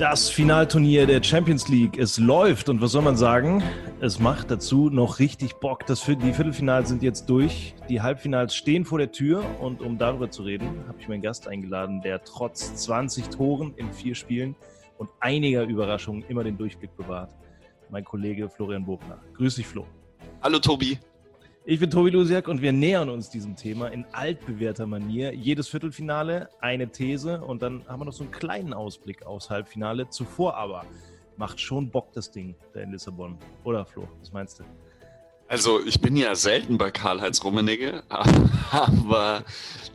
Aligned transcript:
Das 0.00 0.30
Finalturnier 0.30 1.06
der 1.06 1.22
Champions 1.22 1.68
League, 1.68 1.98
es 1.98 2.16
läuft 2.16 2.70
und 2.70 2.80
was 2.80 2.92
soll 2.92 3.02
man 3.02 3.18
sagen? 3.18 3.62
Es 4.00 4.18
macht 4.18 4.50
dazu 4.50 4.88
noch 4.88 5.18
richtig 5.18 5.56
Bock. 5.56 5.84
Das, 5.84 6.02
die 6.06 6.32
Viertelfinals 6.32 6.88
sind 6.88 7.02
jetzt 7.02 7.28
durch, 7.28 7.74
die 7.90 8.00
Halbfinals 8.00 8.54
stehen 8.54 8.86
vor 8.86 8.96
der 8.96 9.12
Tür 9.12 9.44
und 9.60 9.82
um 9.82 9.98
darüber 9.98 10.30
zu 10.30 10.42
reden, 10.42 10.68
habe 10.88 10.98
ich 10.98 11.06
meinen 11.06 11.20
Gast 11.20 11.48
eingeladen, 11.48 12.00
der 12.00 12.24
trotz 12.24 12.74
20 12.76 13.28
Toren 13.28 13.74
in 13.76 13.92
vier 13.92 14.14
Spielen 14.14 14.56
und 14.96 15.10
einiger 15.20 15.64
Überraschungen 15.64 16.24
immer 16.28 16.44
den 16.44 16.56
Durchblick 16.56 16.96
bewahrt. 16.96 17.36
Mein 17.90 18.02
Kollege 18.02 18.48
Florian 18.48 18.86
Bogner. 18.86 19.18
Grüß 19.34 19.56
dich, 19.56 19.66
Flo. 19.66 19.84
Hallo, 20.40 20.60
Tobi. 20.60 20.98
Ich 21.70 21.78
bin 21.78 21.88
Tobi 21.88 22.10
Lusiak 22.10 22.48
und 22.48 22.62
wir 22.62 22.72
nähern 22.72 23.08
uns 23.08 23.30
diesem 23.30 23.54
Thema 23.54 23.92
in 23.92 24.04
altbewährter 24.10 24.88
Manier. 24.88 25.32
Jedes 25.32 25.68
Viertelfinale 25.68 26.48
eine 26.60 26.90
These 26.90 27.42
und 27.42 27.62
dann 27.62 27.86
haben 27.86 28.00
wir 28.00 28.06
noch 28.06 28.12
so 28.12 28.24
einen 28.24 28.32
kleinen 28.32 28.74
Ausblick 28.74 29.24
aufs 29.24 29.50
Halbfinale. 29.50 30.08
Zuvor 30.10 30.56
aber 30.56 30.84
macht 31.36 31.60
schon 31.60 31.88
Bock 31.88 32.12
das 32.12 32.32
Ding 32.32 32.56
da 32.72 32.80
in 32.80 32.90
Lissabon. 32.90 33.38
Oder 33.62 33.86
Flo, 33.86 34.08
was 34.18 34.32
meinst 34.32 34.58
du? 34.58 34.64
Also 35.46 35.78
ich 35.86 36.00
bin 36.00 36.16
ja 36.16 36.34
selten 36.34 36.76
bei 36.76 36.90
Karl-Heinz 36.90 37.44
Rummenigge, 37.44 38.02
aber 38.72 39.44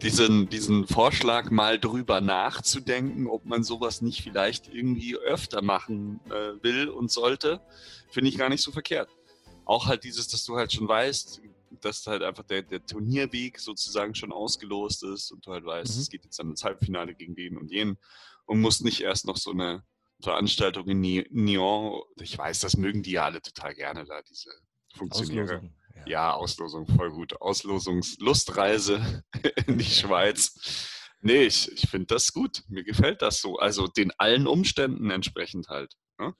diesen, 0.01 0.47
diesen 0.47 0.87
Vorschlag 0.87 1.51
mal 1.51 1.77
drüber 1.77 2.21
nachzudenken, 2.21 3.27
ob 3.27 3.43
man 3.43 3.65
sowas 3.65 4.01
nicht 4.01 4.21
vielleicht 4.21 4.73
irgendwie 4.73 5.17
öfter 5.17 5.61
machen 5.61 6.21
äh, 6.29 6.63
will 6.63 6.87
und 6.87 7.11
sollte, 7.11 7.59
finde 8.09 8.29
ich 8.29 8.37
gar 8.37 8.47
nicht 8.47 8.61
so 8.61 8.71
verkehrt. 8.71 9.09
Auch 9.65 9.87
halt 9.87 10.05
dieses, 10.05 10.29
dass 10.29 10.45
du 10.45 10.55
halt 10.55 10.71
schon 10.71 10.87
weißt, 10.87 11.41
dass 11.85 12.05
halt 12.07 12.23
einfach 12.23 12.43
der, 12.43 12.63
der 12.63 12.85
Turnierweg 12.85 13.59
sozusagen 13.59 14.15
schon 14.15 14.31
ausgelost 14.31 15.03
ist 15.03 15.31
und 15.31 15.45
du 15.45 15.51
halt 15.51 15.65
weißt, 15.65 15.95
mhm. 15.95 16.01
es 16.01 16.09
geht 16.09 16.23
jetzt 16.23 16.39
dann 16.39 16.49
ins 16.49 16.63
Halbfinale 16.63 17.15
gegen 17.15 17.35
den 17.35 17.57
und 17.57 17.71
jenen 17.71 17.97
und 18.45 18.59
musst 18.59 18.83
nicht 18.83 19.01
erst 19.01 19.25
noch 19.25 19.37
so 19.37 19.51
eine 19.51 19.83
Veranstaltung 20.21 20.87
in 20.87 21.01
Nyon, 21.01 22.01
ich 22.19 22.37
weiß, 22.37 22.59
das 22.59 22.77
mögen 22.77 23.03
die 23.03 23.11
ja 23.11 23.25
alle 23.25 23.41
total 23.41 23.75
gerne 23.75 24.05
da, 24.05 24.21
diese 24.21 24.49
Funktionäre. 24.95 25.57
Auslosung, 25.57 25.73
ja. 25.95 26.07
ja, 26.07 26.33
Auslosung, 26.33 26.87
voll 26.87 27.11
gut. 27.11 27.39
Auslosungslustreise 27.41 29.23
in 29.67 29.77
die 29.77 29.83
Schweiz. 29.83 30.89
Nee, 31.21 31.43
ich, 31.43 31.71
ich 31.71 31.89
finde 31.89 32.07
das 32.07 32.33
gut. 32.33 32.63
Mir 32.69 32.83
gefällt 32.83 33.21
das 33.21 33.39
so. 33.39 33.57
Also 33.57 33.87
den 33.87 34.11
allen 34.17 34.47
Umständen 34.47 35.09
entsprechend 35.09 35.67
halt. 35.67 35.95
Ne? 36.17 36.33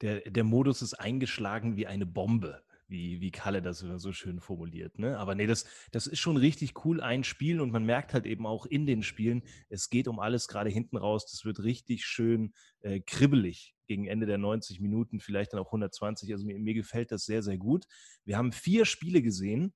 Der, 0.00 0.20
der 0.22 0.44
Modus 0.44 0.82
ist 0.82 0.94
eingeschlagen 0.94 1.76
wie 1.76 1.86
eine 1.86 2.06
Bombe 2.06 2.62
wie, 2.90 3.20
wie 3.20 3.30
Kalle 3.30 3.62
das 3.62 3.78
so 3.78 4.12
schön 4.12 4.40
formuliert. 4.40 4.98
Ne? 4.98 5.18
Aber 5.18 5.34
nee, 5.34 5.46
das, 5.46 5.64
das 5.92 6.06
ist 6.06 6.18
schon 6.18 6.36
richtig 6.36 6.84
cool, 6.84 7.00
ein 7.00 7.24
Spiel 7.24 7.60
und 7.60 7.70
man 7.70 7.84
merkt 7.84 8.12
halt 8.12 8.26
eben 8.26 8.46
auch 8.46 8.66
in 8.66 8.86
den 8.86 9.02
Spielen, 9.02 9.42
es 9.68 9.88
geht 9.90 10.08
um 10.08 10.20
alles 10.20 10.48
gerade 10.48 10.70
hinten 10.70 10.96
raus. 10.96 11.30
Das 11.30 11.44
wird 11.44 11.62
richtig 11.62 12.04
schön 12.04 12.52
äh, 12.80 13.00
kribbelig 13.00 13.74
gegen 13.86 14.06
Ende 14.06 14.26
der 14.26 14.38
90 14.38 14.80
Minuten, 14.80 15.20
vielleicht 15.20 15.52
dann 15.52 15.60
auch 15.60 15.68
120. 15.68 16.32
Also 16.32 16.44
mir, 16.44 16.58
mir 16.58 16.74
gefällt 16.74 17.12
das 17.12 17.24
sehr, 17.24 17.42
sehr 17.42 17.58
gut. 17.58 17.86
Wir 18.24 18.36
haben 18.36 18.52
vier 18.52 18.84
Spiele 18.84 19.22
gesehen. 19.22 19.74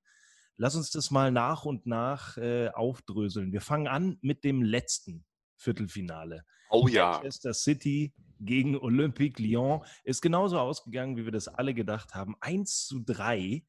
Lass 0.57 0.77
uns 0.77 0.91
das 0.91 1.11
mal 1.11 1.33
nach 1.33 1.65
und 1.65 1.87
nach 1.87 2.37
äh, 2.37 2.69
aufdröseln. 2.69 3.53
Wir 3.53 3.61
fangen 3.61 3.89
an 3.89 4.19
mit 4.21 4.45
dem 4.45 4.63
letzten 4.63 5.25
Viertelfinale. 5.57 6.45
Oh 6.71 6.87
ja. 6.89 7.13
Manchester 7.13 7.55
City 7.55 8.13
gegen 8.41 8.77
Olympique 8.77 9.43
Lyon 9.43 9.83
ist 10.05 10.21
genauso 10.21 10.59
ausgegangen, 10.59 11.17
wie 11.17 11.25
wir 11.25 11.33
das 11.33 11.49
alle 11.49 11.75
gedacht 11.75 12.15
haben. 12.15 12.37
1 12.41 12.87
zu 12.87 13.01
3. 13.01 13.65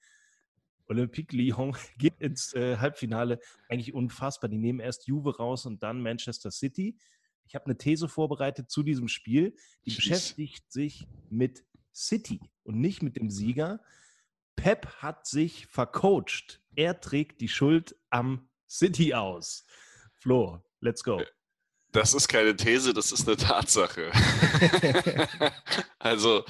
Olympique 0.88 1.36
Lyon 1.36 1.76
geht 1.98 2.20
ins 2.20 2.54
äh, 2.54 2.78
Halbfinale. 2.78 3.40
Eigentlich 3.70 3.94
unfassbar. 3.94 4.50
Die 4.50 4.58
nehmen 4.58 4.80
erst 4.80 5.08
Juve 5.08 5.38
raus 5.38 5.66
und 5.66 5.84
dann 5.84 6.02
Manchester 6.02 6.52
City. 6.52 6.98
Ich 7.48 7.56
habe 7.56 7.66
eine 7.66 7.78
These 7.78 8.08
vorbereitet 8.08 8.70
zu 8.70 8.84
diesem 8.84 9.08
Spiel. 9.08 9.56
Die 9.86 9.92
Jeez. 9.92 9.98
beschäftigt 9.98 10.72
sich 10.72 11.08
mit 11.30 11.64
City 11.94 12.40
und 12.64 12.80
nicht 12.80 13.02
mit 13.02 13.16
dem 13.16 13.30
Sieger. 13.30 13.80
Pep 14.56 14.88
hat 14.98 15.28
sich 15.28 15.68
vercoacht. 15.68 16.62
Er 16.76 17.00
trägt 17.00 17.42
die 17.42 17.48
Schuld 17.48 17.96
am 18.10 18.50
City 18.68 19.14
aus. 19.14 19.66
Flo, 20.14 20.64
let's 20.80 21.04
go. 21.04 21.22
Das 21.96 22.14
ist 22.14 22.28
keine 22.28 22.58
These, 22.58 22.94
das 22.94 23.14
ist 23.14 23.26
eine 23.26 23.38
Tatsache. 23.38 24.12
also, 26.00 26.44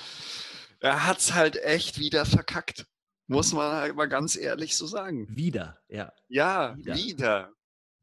er 0.80 1.06
hat 1.06 1.20
es 1.20 1.34
halt 1.34 1.58
echt 1.58 2.00
wieder 2.00 2.26
verkackt. 2.26 2.88
Muss 3.28 3.54
man 3.54 3.72
halt 3.72 3.96
mal 3.96 4.10
ganz 4.10 4.36
ehrlich 4.36 4.76
so 4.76 4.88
sagen. 4.88 5.28
Wieder, 5.30 5.78
ja. 5.88 6.12
Ja, 6.30 6.76
wieder. 6.76 6.96
wieder. 6.96 7.54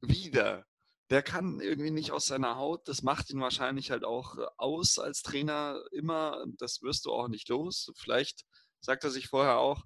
Wieder. 0.03 0.67
Der 1.11 1.23
kann 1.25 1.59
irgendwie 1.59 1.91
nicht 1.91 2.13
aus 2.13 2.27
seiner 2.27 2.55
Haut. 2.55 2.87
Das 2.87 3.03
macht 3.03 3.29
ihn 3.31 3.41
wahrscheinlich 3.41 3.91
halt 3.91 4.05
auch 4.05 4.39
äh, 4.39 4.47
aus 4.57 5.01
als 5.01 5.23
Trainer 5.23 5.83
immer. 5.91 6.45
Das 6.59 6.81
wirst 6.83 7.07
du 7.07 7.13
auch 7.13 7.27
nicht 7.27 7.49
los. 7.49 7.93
Vielleicht 7.97 8.45
sagt 8.81 9.03
er 9.03 9.11
sich 9.11 9.27
vorher 9.27 9.59
auch, 9.59 9.83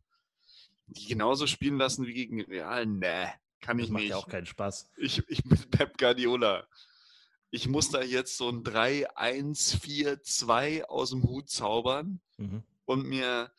die 0.88 1.06
genauso 1.06 1.47
spielen 1.47 1.78
lassen 1.78 2.06
wie 2.06 2.12
gegen 2.12 2.43
Real. 2.43 2.84
Nee, 2.84 3.28
kann 3.62 3.78
ich 3.78 3.87
das 3.87 3.93
macht 3.93 4.03
nicht. 4.03 4.11
ja 4.11 4.17
auch 4.17 4.28
keinen 4.28 4.47
Spaß. 4.47 4.91
Ich, 4.99 5.27
ich 5.28 5.43
bin 5.43 5.71
Pep 5.71 5.97
Guardiola 5.97 6.67
ich 7.51 7.69
muss 7.69 7.91
da 7.91 8.03
jetzt 8.03 8.37
so 8.37 8.49
ein 8.49 8.65
3-1-4-2 8.65 10.83
aus 10.84 11.11
dem 11.11 11.23
Hut 11.23 11.49
zaubern 11.49 12.21
mhm. 12.37 12.65
und 12.84 13.07
mir 13.07 13.53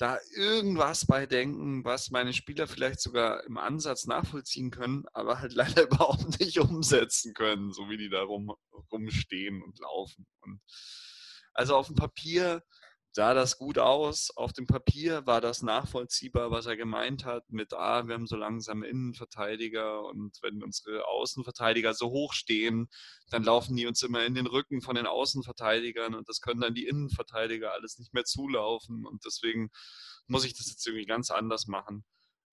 da 0.00 0.18
irgendwas 0.34 1.06
bei 1.06 1.26
denken, 1.26 1.84
was 1.84 2.10
meine 2.10 2.32
Spieler 2.32 2.66
vielleicht 2.66 3.00
sogar 3.00 3.44
im 3.44 3.58
Ansatz 3.58 4.06
nachvollziehen 4.06 4.70
können, 4.70 5.04
aber 5.12 5.40
halt 5.40 5.52
leider 5.54 5.84
überhaupt 5.84 6.40
nicht 6.40 6.58
umsetzen 6.58 7.34
können, 7.34 7.72
so 7.72 7.90
wie 7.90 7.98
die 7.98 8.08
da 8.08 8.22
rum, 8.22 8.54
rumstehen 8.90 9.62
und 9.62 9.78
laufen. 9.78 10.26
Und 10.40 10.60
also 11.52 11.76
auf 11.76 11.88
dem 11.88 11.96
Papier 11.96 12.64
sah 13.12 13.34
das 13.34 13.58
gut 13.58 13.78
aus. 13.78 14.30
Auf 14.36 14.52
dem 14.52 14.66
Papier 14.66 15.26
war 15.26 15.40
das 15.40 15.62
nachvollziehbar, 15.62 16.50
was 16.50 16.66
er 16.66 16.76
gemeint 16.76 17.24
hat 17.24 17.50
mit, 17.50 17.72
ah, 17.72 18.06
wir 18.06 18.14
haben 18.14 18.26
so 18.26 18.36
langsame 18.36 18.86
Innenverteidiger 18.86 20.04
und 20.04 20.38
wenn 20.42 20.62
unsere 20.62 21.06
Außenverteidiger 21.08 21.94
so 21.94 22.10
hoch 22.10 22.32
stehen, 22.32 22.88
dann 23.30 23.42
laufen 23.42 23.76
die 23.76 23.86
uns 23.86 24.02
immer 24.02 24.24
in 24.24 24.34
den 24.34 24.46
Rücken 24.46 24.80
von 24.80 24.94
den 24.94 25.06
Außenverteidigern 25.06 26.14
und 26.14 26.28
das 26.28 26.40
können 26.40 26.60
dann 26.60 26.74
die 26.74 26.86
Innenverteidiger 26.86 27.72
alles 27.72 27.98
nicht 27.98 28.14
mehr 28.14 28.24
zulaufen 28.24 29.06
und 29.06 29.24
deswegen 29.24 29.70
muss 30.26 30.44
ich 30.44 30.54
das 30.54 30.70
jetzt 30.70 30.86
irgendwie 30.86 31.06
ganz 31.06 31.30
anders 31.30 31.66
machen. 31.66 32.04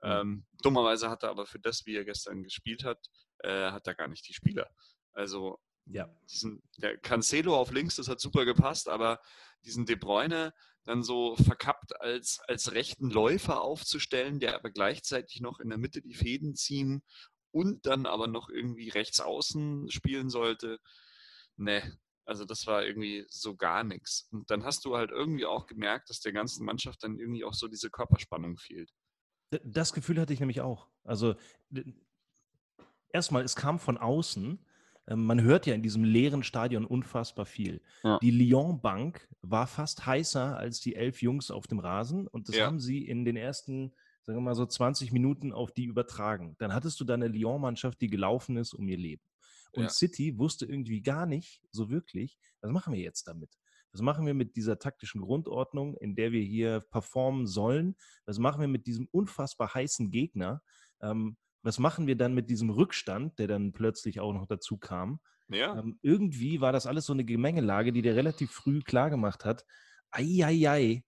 Mhm. 0.01 0.09
Ähm, 0.09 0.46
dummerweise 0.63 1.09
hat 1.09 1.23
er 1.23 1.29
aber 1.29 1.46
für 1.46 1.59
das, 1.59 1.85
wie 1.85 1.96
er 1.96 2.06
gestern 2.06 2.44
gespielt 2.44 2.84
hat, 2.84 3.00
äh, 3.40 3.72
hat 3.72 3.85
er 3.85 3.96
gar 3.96 4.07
nicht 4.07 4.28
die 4.28 4.34
Spieler. 4.34 4.69
Also 5.13 5.59
ja. 5.90 6.09
Diesen, 6.29 6.62
der 6.78 6.97
Cancelo 6.97 7.56
auf 7.56 7.72
links, 7.72 7.96
das 7.96 8.09
hat 8.09 8.19
super 8.19 8.46
gepasst, 8.46 8.90
aber 8.90 9.22
diesen 9.66 9.85
De 9.85 9.95
Bruyne 9.95 10.53
dann 10.84 11.03
so 11.03 11.35
verkappt 11.35 12.00
als, 12.01 12.40
als 12.47 12.72
rechten 12.72 13.09
Läufer 13.09 13.62
aufzustellen, 13.62 14.40
der 14.40 14.56
aber 14.56 14.72
gleichzeitig 14.72 15.41
noch 15.41 15.59
in 15.59 15.69
der 15.69 15.78
Mitte 15.78 16.01
die 16.01 16.13
Fäden 16.13 16.56
ziehen 16.56 17.03
und 17.51 17.85
dann 17.85 18.06
aber 18.06 18.28
noch 18.28 18.49
irgendwie 18.49 18.90
rechts 18.90 19.20
außen 19.20 19.90
spielen 19.91 20.29
sollte. 20.29 20.79
Ne, 21.58 21.97
also 22.26 22.46
das 22.46 22.67
war 22.67 22.85
irgendwie 22.85 23.26
so 23.29 23.55
gar 23.55 23.84
nichts. 23.84 24.28
Und 24.32 24.49
dann 24.52 24.64
hast 24.64 24.85
du 24.85 24.96
halt 24.96 25.11
irgendwie 25.11 25.46
auch 25.46 25.66
gemerkt, 25.66 26.09
dass 26.09 26.20
der 26.20 26.34
ganzen 26.34 26.66
Mannschaft 26.66 27.03
dann 27.03 27.20
irgendwie 27.20 27.43
auch 27.43 27.53
so 27.53 27.67
diese 27.67 27.90
Körperspannung 27.90 28.58
fehlt. 28.58 28.91
Das 29.64 29.93
Gefühl 29.93 30.20
hatte 30.20 30.34
ich 30.34 30.40
nämlich 30.40 30.61
auch. 30.61 30.90
Also 31.03 31.35
erstmal, 33.14 33.43
es 33.43 33.55
kam 33.55 33.79
von 33.79 33.97
außen 33.97 34.66
man 35.16 35.42
hört 35.42 35.66
ja 35.66 35.74
in 35.74 35.84
diesem 35.84 36.04
leeren 36.04 36.44
Stadion 36.44 36.86
unfassbar 36.86 37.46
viel. 37.46 37.82
Ja. 38.04 38.20
Die 38.20 38.32
Lyon 38.32 38.82
Bank 38.82 39.28
war 39.42 39.68
fast 39.68 40.06
heißer 40.06 40.58
als 40.58 40.82
die 40.82 40.96
elf 40.96 41.22
Jungs 41.22 41.50
auf 41.50 41.68
dem 41.68 41.80
Rasen 41.80 42.28
und 42.28 42.50
das 42.50 42.58
ja. 42.58 42.66
haben 42.66 42.80
sie 42.80 43.08
in 43.08 43.24
den 43.24 43.38
ersten, 43.38 43.94
sagen 44.24 44.38
wir 44.38 44.44
mal 44.44 44.56
so 44.56 44.66
20 44.66 45.12
Minuten 45.14 45.54
auf 45.54 45.72
die 45.72 45.86
übertragen. 45.86 46.56
Dann 46.59 46.74
hattest 46.74 47.00
du 47.00 47.06
da 47.06 47.14
eine 47.14 47.30
Lyon-Mannschaft, 47.30 48.02
die 48.02 48.09
gelaufen 48.09 48.58
ist 48.58 48.74
um 48.74 48.88
ihr 48.88 48.98
Leben. 48.98 49.24
Und 49.72 49.84
ja. 49.84 49.90
City 49.90 50.38
wusste 50.38 50.66
irgendwie 50.66 51.02
gar 51.02 51.26
nicht 51.26 51.62
so 51.72 51.90
wirklich, 51.90 52.38
was 52.62 52.72
machen 52.72 52.94
wir 52.94 53.02
jetzt 53.02 53.28
damit? 53.28 53.58
Was 53.94 54.02
machen 54.02 54.26
wir 54.26 54.34
mit 54.34 54.56
dieser 54.58 54.78
taktischen 54.78 55.22
Grundordnung, 55.22 55.96
in 55.96 56.16
der 56.16 56.32
wir 56.32 56.42
hier 56.44 56.82
performen 56.82 57.48
sollen? 57.48 57.96
Was 58.26 58.40
machen 58.40 58.59
wir 58.59 58.68
mit 58.68 58.88
diesem 58.88 59.08
unfassbar 59.12 59.74
heißen 59.74 60.12
Gegner? 60.12 60.62
Ähm, 61.02 61.38
was 61.64 61.80
machen 61.80 62.08
wir 62.08 62.16
dann 62.16 62.34
mit 62.34 62.50
diesem 62.50 62.70
Rückstand, 62.70 63.40
der 63.40 63.48
dann 63.48 63.72
plötzlich 63.72 64.20
auch 64.20 64.34
noch 64.34 64.46
dazu 64.46 64.78
kam? 64.78 65.20
Ja. 65.50 65.80
Ähm, 65.80 65.98
irgendwie 66.02 66.62
war 66.62 66.72
das 66.72 66.86
alles 66.86 67.06
so 67.06 67.14
eine 67.14 67.24
Gemengelage, 67.24 67.94
die 67.94 68.02
der 68.02 68.16
relativ 68.16 68.52
früh 68.52 68.82
klargemacht 68.82 69.46
hat. 69.46 69.66
Eieiei, 70.12 71.04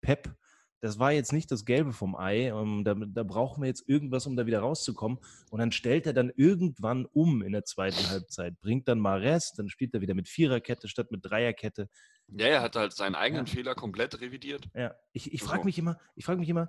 Pep, 0.00 0.34
das 0.82 0.98
war 0.98 1.12
jetzt 1.12 1.32
nicht 1.32 1.50
das 1.52 1.64
Gelbe 1.64 1.92
vom 1.92 2.16
Ei. 2.16 2.52
Um, 2.52 2.78
ähm, 2.78 2.84
da, 2.84 2.94
da, 2.94 3.22
brauchen 3.22 3.62
wir 3.62 3.68
jetzt 3.68 3.88
irgendwas, 3.88 4.26
um 4.26 4.34
da 4.36 4.46
wieder 4.46 4.58
rauszukommen. 4.58 5.18
Und 5.50 5.60
dann 5.60 5.70
stellt 5.70 6.06
er 6.06 6.12
dann 6.12 6.32
irgendwann 6.34 7.06
um 7.06 7.40
in 7.40 7.52
der 7.52 7.64
zweiten 7.64 8.10
Halbzeit, 8.10 8.60
bringt 8.60 8.88
dann 8.88 8.98
Mares, 8.98 9.52
dann 9.56 9.68
spielt 9.68 9.94
er 9.94 10.00
wieder 10.00 10.14
mit 10.14 10.28
Viererkette 10.28 10.88
statt 10.88 11.12
mit 11.12 11.24
Dreierkette. 11.24 11.88
Ja, 12.26 12.46
er 12.46 12.62
hat 12.62 12.74
halt 12.74 12.94
seinen 12.94 13.14
eigenen 13.14 13.46
ja. 13.46 13.52
Fehler 13.52 13.74
komplett 13.76 14.20
revidiert. 14.20 14.68
Ja, 14.74 14.94
ich, 15.12 15.32
ich 15.32 15.42
frage 15.42 15.64
mich 15.64 15.78
immer, 15.78 16.00
ich 16.16 16.24
frage 16.24 16.40
mich 16.40 16.48
immer, 16.48 16.68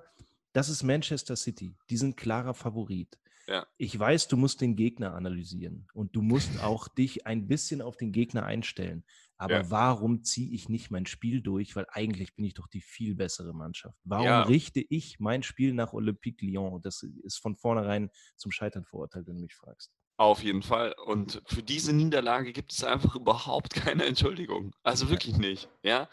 das 0.53 0.69
ist 0.69 0.83
Manchester 0.83 1.35
City. 1.35 1.75
Die 1.89 1.97
sind 1.97 2.15
klarer 2.17 2.53
Favorit. 2.53 3.19
Ja. 3.47 3.67
Ich 3.77 3.97
weiß, 3.97 4.29
du 4.29 4.37
musst 4.37 4.61
den 4.61 4.75
Gegner 4.75 5.13
analysieren 5.15 5.87
und 5.93 6.15
du 6.15 6.21
musst 6.21 6.63
auch 6.63 6.87
dich 6.87 7.27
ein 7.27 7.47
bisschen 7.47 7.81
auf 7.81 7.97
den 7.97 8.11
Gegner 8.11 8.45
einstellen. 8.45 9.03
Aber 9.37 9.55
ja. 9.55 9.69
warum 9.69 10.23
ziehe 10.23 10.53
ich 10.53 10.69
nicht 10.69 10.91
mein 10.91 11.05
Spiel 11.05 11.41
durch? 11.41 11.75
Weil 11.75 11.85
eigentlich 11.89 12.35
bin 12.35 12.45
ich 12.45 12.53
doch 12.53 12.67
die 12.67 12.79
viel 12.79 13.15
bessere 13.15 13.53
Mannschaft. 13.53 13.97
Warum 14.05 14.25
ja. 14.25 14.43
richte 14.43 14.79
ich 14.79 15.19
mein 15.19 15.43
Spiel 15.43 15.73
nach 15.73 15.91
Olympique 15.91 16.45
Lyon? 16.45 16.81
Das 16.81 17.03
ist 17.03 17.39
von 17.39 17.55
vornherein 17.55 18.09
zum 18.37 18.51
Scheitern 18.51 18.85
verurteilt, 18.85 19.27
wenn 19.27 19.35
du 19.35 19.41
mich 19.41 19.55
fragst. 19.55 19.91
Auf 20.15 20.43
jeden 20.43 20.61
Fall. 20.61 20.95
Und 21.05 21.41
für 21.47 21.63
diese 21.63 21.91
Niederlage 21.91 22.53
gibt 22.53 22.71
es 22.71 22.83
einfach 22.83 23.15
überhaupt 23.15 23.73
keine 23.73 24.05
Entschuldigung. 24.05 24.73
Also 24.83 25.09
wirklich 25.09 25.37
nicht. 25.37 25.67
Ja. 25.81 26.07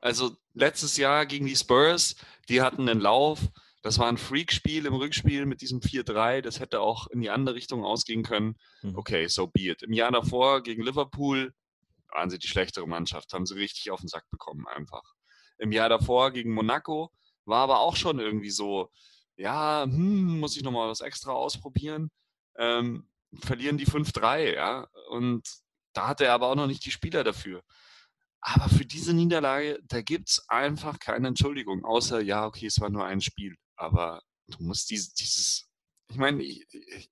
Also 0.00 0.36
letztes 0.54 0.96
Jahr 0.96 1.26
gegen 1.26 1.46
die 1.46 1.56
Spurs, 1.56 2.14
die 2.48 2.62
hatten 2.62 2.88
einen 2.88 3.00
Lauf 3.00 3.40
das 3.88 3.98
war 3.98 4.08
ein 4.08 4.18
Freak-Spiel 4.18 4.84
im 4.84 4.92
Rückspiel 4.92 5.46
mit 5.46 5.62
diesem 5.62 5.80
4-3. 5.80 6.42
Das 6.42 6.60
hätte 6.60 6.82
auch 6.82 7.06
in 7.06 7.22
die 7.22 7.30
andere 7.30 7.54
Richtung 7.54 7.86
ausgehen 7.86 8.22
können. 8.22 8.56
Mhm. 8.82 8.98
Okay, 8.98 9.26
so 9.28 9.46
be 9.46 9.70
it. 9.70 9.82
Im 9.82 9.94
Jahr 9.94 10.12
davor 10.12 10.62
gegen 10.62 10.82
Liverpool 10.82 11.54
waren 12.12 12.28
sie 12.28 12.38
die 12.38 12.48
schlechtere 12.48 12.86
Mannschaft, 12.86 13.32
haben 13.32 13.46
sie 13.46 13.54
richtig 13.54 13.90
auf 13.90 14.00
den 14.00 14.08
Sack 14.08 14.28
bekommen 14.30 14.66
einfach. 14.68 15.14
Im 15.56 15.72
Jahr 15.72 15.88
davor 15.88 16.32
gegen 16.32 16.52
Monaco 16.52 17.10
war 17.46 17.60
aber 17.62 17.80
auch 17.80 17.96
schon 17.96 18.18
irgendwie 18.18 18.50
so, 18.50 18.90
ja, 19.36 19.84
hm, 19.84 20.38
muss 20.38 20.54
ich 20.54 20.62
nochmal 20.62 20.90
was 20.90 21.00
extra 21.00 21.32
ausprobieren. 21.32 22.10
Ähm, 22.58 23.08
verlieren 23.40 23.78
die 23.78 23.86
5-3, 23.86 24.52
ja. 24.52 24.86
Und 25.08 25.48
da 25.94 26.08
hat 26.08 26.20
er 26.20 26.34
aber 26.34 26.48
auch 26.48 26.56
noch 26.56 26.66
nicht 26.66 26.84
die 26.84 26.90
Spieler 26.90 27.24
dafür. 27.24 27.62
Aber 28.42 28.68
für 28.68 28.84
diese 28.84 29.14
Niederlage, 29.14 29.80
da 29.84 30.02
gibt 30.02 30.28
es 30.28 30.46
einfach 30.50 30.98
keine 30.98 31.28
Entschuldigung, 31.28 31.86
außer, 31.86 32.20
ja, 32.20 32.44
okay, 32.44 32.66
es 32.66 32.80
war 32.80 32.90
nur 32.90 33.06
ein 33.06 33.22
Spiel 33.22 33.56
aber 33.78 34.22
du 34.48 34.62
musst 34.62 34.90
dieses, 34.90 35.14
dieses 35.14 35.68
ich 36.10 36.16
meine, 36.16 36.42
ich, 36.42 36.66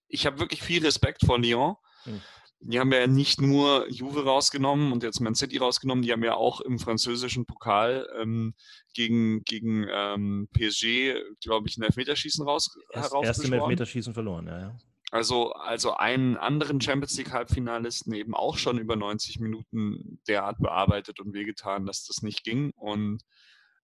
ich 0.08 0.26
habe 0.26 0.38
wirklich 0.38 0.62
viel 0.62 0.84
Respekt 0.84 1.24
vor 1.24 1.38
Lyon. 1.38 1.76
Mhm. 2.04 2.22
Die 2.60 2.80
haben 2.80 2.90
ja 2.90 3.06
nicht 3.06 3.40
nur 3.40 3.86
Juve 3.90 4.24
rausgenommen 4.24 4.90
und 4.90 5.02
jetzt 5.02 5.20
Man 5.20 5.34
City 5.34 5.58
rausgenommen, 5.58 6.02
die 6.02 6.12
haben 6.12 6.24
ja 6.24 6.34
auch 6.34 6.62
im 6.62 6.78
französischen 6.78 7.44
Pokal 7.44 8.08
ähm, 8.18 8.54
gegen, 8.94 9.42
gegen 9.44 9.86
ähm, 9.92 10.48
PSG, 10.54 11.14
glaube 11.42 11.68
ich, 11.68 11.76
ein 11.76 11.82
Elfmeterschießen 11.82 12.46
raus 12.46 12.74
Erst, 12.90 13.14
Erst 13.22 13.44
im 13.44 13.52
Elfmeterschießen 13.52 14.14
verloren, 14.14 14.46
ja, 14.46 14.58
ja. 14.58 14.78
Also, 15.12 15.52
also 15.52 15.96
einen 15.96 16.36
anderen 16.36 16.80
Champions 16.80 17.16
League 17.16 17.32
Halbfinalisten 17.32 18.12
eben 18.14 18.34
auch 18.34 18.56
schon 18.56 18.78
über 18.78 18.96
90 18.96 19.38
Minuten 19.38 20.20
derart 20.26 20.58
bearbeitet 20.58 21.20
und 21.20 21.32
wehgetan, 21.32 21.86
dass 21.86 22.06
das 22.06 22.22
nicht 22.22 22.42
ging. 22.42 22.72
Und 22.72 23.22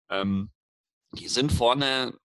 ähm, 0.09 0.51
die 1.13 1.29
sind 1.29 1.53
vorne 1.53 2.19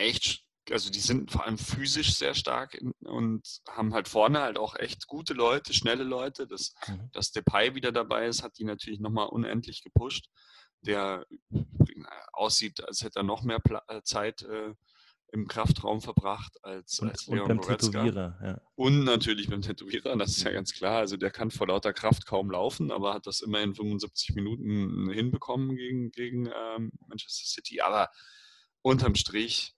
echt, 0.00 0.44
also 0.70 0.90
die 0.90 1.00
sind 1.00 1.30
vor 1.30 1.44
allem 1.44 1.58
physisch 1.58 2.14
sehr 2.14 2.34
stark 2.34 2.78
und 3.00 3.42
haben 3.68 3.94
halt 3.94 4.08
vorne 4.08 4.40
halt 4.40 4.58
auch 4.58 4.76
echt 4.76 5.06
gute 5.06 5.34
Leute, 5.34 5.72
schnelle 5.74 6.04
Leute. 6.04 6.46
Das, 6.46 6.74
mhm. 6.88 7.10
Dass 7.12 7.32
Depay 7.32 7.74
wieder 7.74 7.92
dabei 7.92 8.26
ist, 8.26 8.42
hat 8.42 8.58
die 8.58 8.64
natürlich 8.64 9.00
nochmal 9.00 9.28
unendlich 9.28 9.82
gepusht. 9.82 10.28
Der 10.82 11.26
aussieht, 12.32 12.82
als 12.86 13.02
hätte 13.02 13.20
er 13.20 13.24
noch 13.24 13.42
mehr 13.42 13.60
Pla 13.60 13.82
äh, 13.88 14.02
Zeit 14.02 14.42
äh, 14.42 14.74
im 15.32 15.46
Kraftraum 15.46 16.00
verbracht 16.00 16.56
als, 16.62 16.98
und, 16.98 17.10
als 17.10 17.26
Leon 17.26 17.42
und 17.42 17.48
beim 17.48 17.58
Goretzka. 17.58 18.02
Tätowierer, 18.02 18.38
ja. 18.42 18.60
Und 18.74 19.04
natürlich 19.04 19.48
beim 19.48 19.62
Tätowierer, 19.62 20.16
das 20.16 20.30
ist 20.30 20.42
ja 20.42 20.50
ganz 20.50 20.72
klar. 20.72 20.98
Also 20.98 21.16
der 21.16 21.30
kann 21.30 21.50
vor 21.50 21.68
lauter 21.68 21.92
Kraft 21.92 22.26
kaum 22.26 22.50
laufen, 22.50 22.90
aber 22.90 23.14
hat 23.14 23.26
das 23.26 23.40
immerhin 23.40 23.74
75 23.74 24.34
Minuten 24.34 25.10
hinbekommen 25.10 25.76
gegen, 25.76 26.10
gegen 26.10 26.46
ähm, 26.46 26.92
Manchester 27.06 27.46
City. 27.46 27.80
Aber 27.80 28.08
unterm 28.82 29.14
Strich 29.14 29.74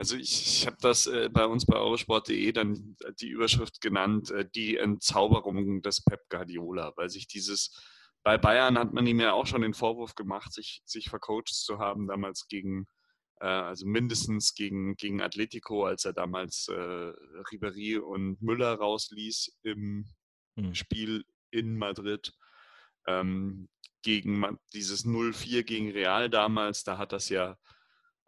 also 0.00 0.16
ich, 0.16 0.46
ich 0.46 0.66
habe 0.66 0.78
das 0.80 1.06
äh, 1.06 1.28
bei 1.30 1.44
uns 1.44 1.66
bei 1.66 1.76
eurosport.de 1.76 2.52
dann 2.52 2.96
die 3.20 3.28
Überschrift 3.28 3.82
genannt, 3.82 4.30
äh, 4.30 4.48
die 4.48 4.78
Entzauberung 4.78 5.82
des 5.82 6.02
Pep 6.02 6.26
Guardiola, 6.30 6.94
weil 6.96 7.10
sich 7.10 7.26
dieses, 7.26 7.78
bei 8.22 8.38
Bayern 8.38 8.78
hat 8.78 8.94
man 8.94 9.06
ihm 9.06 9.20
ja 9.20 9.34
auch 9.34 9.46
schon 9.46 9.60
den 9.60 9.74
Vorwurf 9.74 10.14
gemacht, 10.14 10.54
sich, 10.54 10.80
sich 10.86 11.10
vercoacht 11.10 11.48
zu 11.48 11.78
haben, 11.80 12.08
damals 12.08 12.48
gegen, 12.48 12.86
äh, 13.42 13.46
also 13.46 13.86
mindestens 13.86 14.54
gegen, 14.54 14.96
gegen 14.96 15.20
Atletico, 15.20 15.84
als 15.84 16.06
er 16.06 16.14
damals 16.14 16.68
äh, 16.68 17.12
Ribéry 17.52 17.98
und 17.98 18.40
Müller 18.40 18.72
rausließ 18.76 19.58
im 19.64 20.06
mhm. 20.56 20.74
Spiel 20.74 21.26
in 21.50 21.76
Madrid. 21.76 22.32
Ähm, 23.06 23.68
gegen 24.00 24.56
dieses 24.72 25.04
0-4 25.04 25.62
gegen 25.62 25.90
Real 25.90 26.30
damals, 26.30 26.84
da 26.84 26.96
hat 26.96 27.12
das 27.12 27.28
ja 27.28 27.58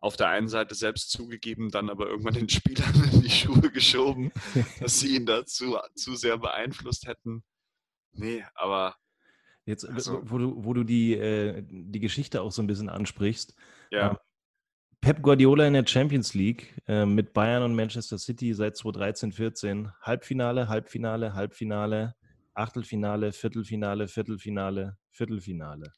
auf 0.03 0.17
der 0.17 0.29
einen 0.29 0.49
Seite 0.49 0.75
selbst 0.75 1.13
zugegeben, 1.13 1.71
dann 1.71 1.89
aber 1.89 2.09
irgendwann 2.09 2.35
den 2.35 2.49
Spielern 2.51 2.93
in 3.13 3.23
die 3.23 3.31
Schuhe 3.31 3.71
geschoben, 3.71 4.33
dass 4.81 4.99
sie 4.99 5.17
ihn 5.17 5.27
dazu 5.27 5.79
zu 5.95 6.17
sehr 6.17 6.37
beeinflusst 6.37 7.07
hätten. 7.07 7.43
Nee, 8.13 8.45
aber. 8.55 8.97
Jetzt, 9.65 9.89
also, 9.89 10.21
wo 10.25 10.39
du, 10.39 10.65
wo 10.65 10.75
du 10.75 10.83
die, 10.83 11.15
äh, 11.15 11.63
die 11.65 12.01
Geschichte 12.01 12.43
auch 12.43 12.51
so 12.51 12.63
ein 12.63 12.67
bisschen 12.67 12.89
ansprichst. 12.89 13.55
Ja. 13.93 14.11
Ähm, 14.11 14.17
Pep 15.01 15.23
Guardiola 15.23 15.67
in 15.67 15.75
der 15.75 15.87
Champions 15.87 16.35
League 16.35 16.75
äh, 16.89 17.07
mit 17.07 17.33
Bayern 17.33 17.63
und 17.63 17.75
Manchester 17.75 18.19
City 18.19 18.55
seit 18.55 18.77
2013, 18.77 19.33
14. 19.33 19.93
Halbfinale, 20.01 20.69
Halbfinale, 20.69 21.35
Halbfinale, 21.35 22.17
Achtelfinale, 22.55 23.33
Viertelfinale, 23.33 24.09
Viertelfinale, 24.09 24.99
Viertelfinale. 25.11 25.93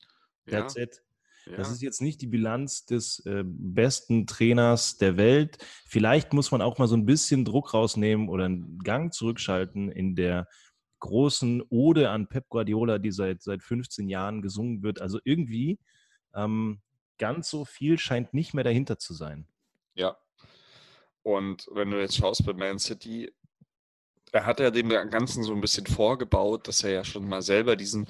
That's 0.47 0.75
ja. 0.75 0.83
it. 0.83 1.03
Ja. 1.47 1.57
Das 1.57 1.71
ist 1.71 1.83
jetzt 1.83 2.01
nicht 2.01 2.21
die 2.23 2.27
Bilanz 2.27 2.87
des 2.87 3.25
äh, 3.27 3.45
besten 3.45 4.27
Trainers 4.27 4.97
der 4.97 5.17
Welt. 5.17 5.59
Vielleicht 5.87 6.33
muss 6.33 6.51
man 6.51 6.63
auch 6.63 6.79
mal 6.79 6.89
so 6.89 6.97
ein 6.97 7.07
bisschen 7.07 7.45
Druck 7.45 7.75
rausnehmen 7.75 8.29
oder 8.29 8.47
einen 8.47 8.79
Gang 8.79 9.13
zurückschalten 9.13 9.91
in 9.91 10.15
der 10.17 10.49
großen 11.01 11.63
Ode 11.69 12.09
an 12.09 12.29
Pep 12.29 12.49
Guardiola, 12.49 12.99
die 12.99 13.11
seit, 13.11 13.43
seit 13.43 13.63
15 13.63 14.09
Jahren 14.09 14.41
gesungen 14.41 14.83
wird. 14.83 15.03
Also 15.03 15.19
irgendwie 15.25 15.79
ähm, 16.35 16.81
ganz 17.19 17.51
so 17.51 17.67
viel 17.67 17.99
scheint 17.99 18.33
nicht 18.33 18.55
mehr 18.55 18.65
dahinter 18.65 18.99
zu 18.99 19.13
sein. 19.13 19.47
Ja. 19.95 20.17
Und 21.23 21.69
wenn 21.73 21.91
du 21.91 22.01
jetzt 22.01 22.17
schaust 22.17 22.47
bei 22.47 22.55
Man 22.55 22.79
City, 22.79 23.31
er 24.33 24.47
hat 24.47 24.61
ja 24.61 24.71
dem 24.71 24.89
Ganzen 24.89 25.45
so 25.45 25.53
ein 25.55 25.61
bisschen 25.61 25.87
vorgebaut, 25.87 26.69
dass 26.69 26.83
er 26.83 26.91
ja 26.91 27.05
schon 27.05 27.29
mal 27.29 27.43
selber 27.43 27.77
diesen 27.77 28.07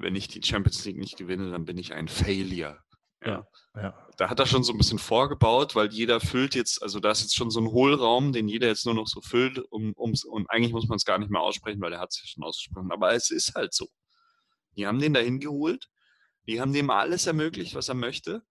wenn 0.00 0.14
ich 0.14 0.28
die 0.28 0.42
Champions 0.42 0.84
League 0.84 0.98
nicht 0.98 1.16
gewinne, 1.16 1.50
dann 1.50 1.64
bin 1.64 1.78
ich 1.78 1.92
ein 1.92 2.08
Failure. 2.08 2.78
Ja. 3.24 3.46
ja. 3.74 4.08
Da 4.16 4.30
hat 4.30 4.38
er 4.38 4.46
schon 4.46 4.64
so 4.64 4.72
ein 4.72 4.78
bisschen 4.78 4.98
vorgebaut, 4.98 5.74
weil 5.74 5.92
jeder 5.92 6.20
füllt 6.20 6.54
jetzt, 6.54 6.82
also 6.82 7.00
da 7.00 7.10
ist 7.10 7.22
jetzt 7.22 7.36
schon 7.36 7.50
so 7.50 7.60
ein 7.60 7.70
Hohlraum, 7.70 8.32
den 8.32 8.48
jeder 8.48 8.68
jetzt 8.68 8.86
nur 8.86 8.94
noch 8.94 9.06
so 9.06 9.20
füllt, 9.20 9.58
um, 9.70 9.92
ums, 9.96 10.24
und 10.24 10.48
eigentlich 10.50 10.72
muss 10.72 10.88
man 10.88 10.96
es 10.96 11.04
gar 11.04 11.18
nicht 11.18 11.30
mehr 11.30 11.40
aussprechen, 11.40 11.80
weil 11.80 11.92
er 11.92 12.00
hat 12.00 12.10
es 12.10 12.20
ja 12.20 12.26
schon 12.26 12.44
ausgesprochen. 12.44 12.92
Aber 12.92 13.12
es 13.14 13.30
ist 13.30 13.54
halt 13.54 13.74
so. 13.74 13.88
Die 14.76 14.86
haben 14.86 15.00
den 15.00 15.14
da 15.14 15.20
hingeholt, 15.20 15.88
die 16.46 16.60
haben 16.60 16.72
dem 16.72 16.90
alles 16.90 17.26
ermöglicht, 17.26 17.74
was 17.74 17.88
er 17.88 17.94
möchte, 17.94 18.42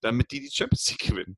damit 0.00 0.32
die 0.32 0.40
die 0.40 0.50
Champions 0.50 0.90
League 0.90 1.08
gewinnen. 1.10 1.36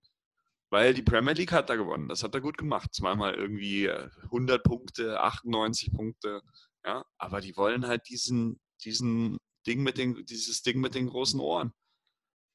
Weil 0.70 0.94
die 0.94 1.02
Premier 1.02 1.34
League 1.34 1.52
hat 1.52 1.70
er 1.70 1.76
gewonnen. 1.76 2.08
Das 2.08 2.22
hat 2.24 2.34
er 2.34 2.40
gut 2.40 2.58
gemacht. 2.58 2.92
Zweimal 2.92 3.34
irgendwie 3.34 3.88
100 4.24 4.62
Punkte, 4.64 5.20
98 5.20 5.92
Punkte. 5.92 6.42
Ja, 6.84 7.04
aber 7.18 7.40
die 7.40 7.56
wollen 7.56 7.86
halt 7.86 8.08
diesen, 8.08 8.60
diesen 8.84 9.38
Ding 9.66 9.82
mit 9.82 9.96
den, 9.98 10.24
dieses 10.26 10.62
Ding 10.62 10.80
mit 10.80 10.94
den 10.94 11.08
großen 11.08 11.38
Ohren. 11.40 11.72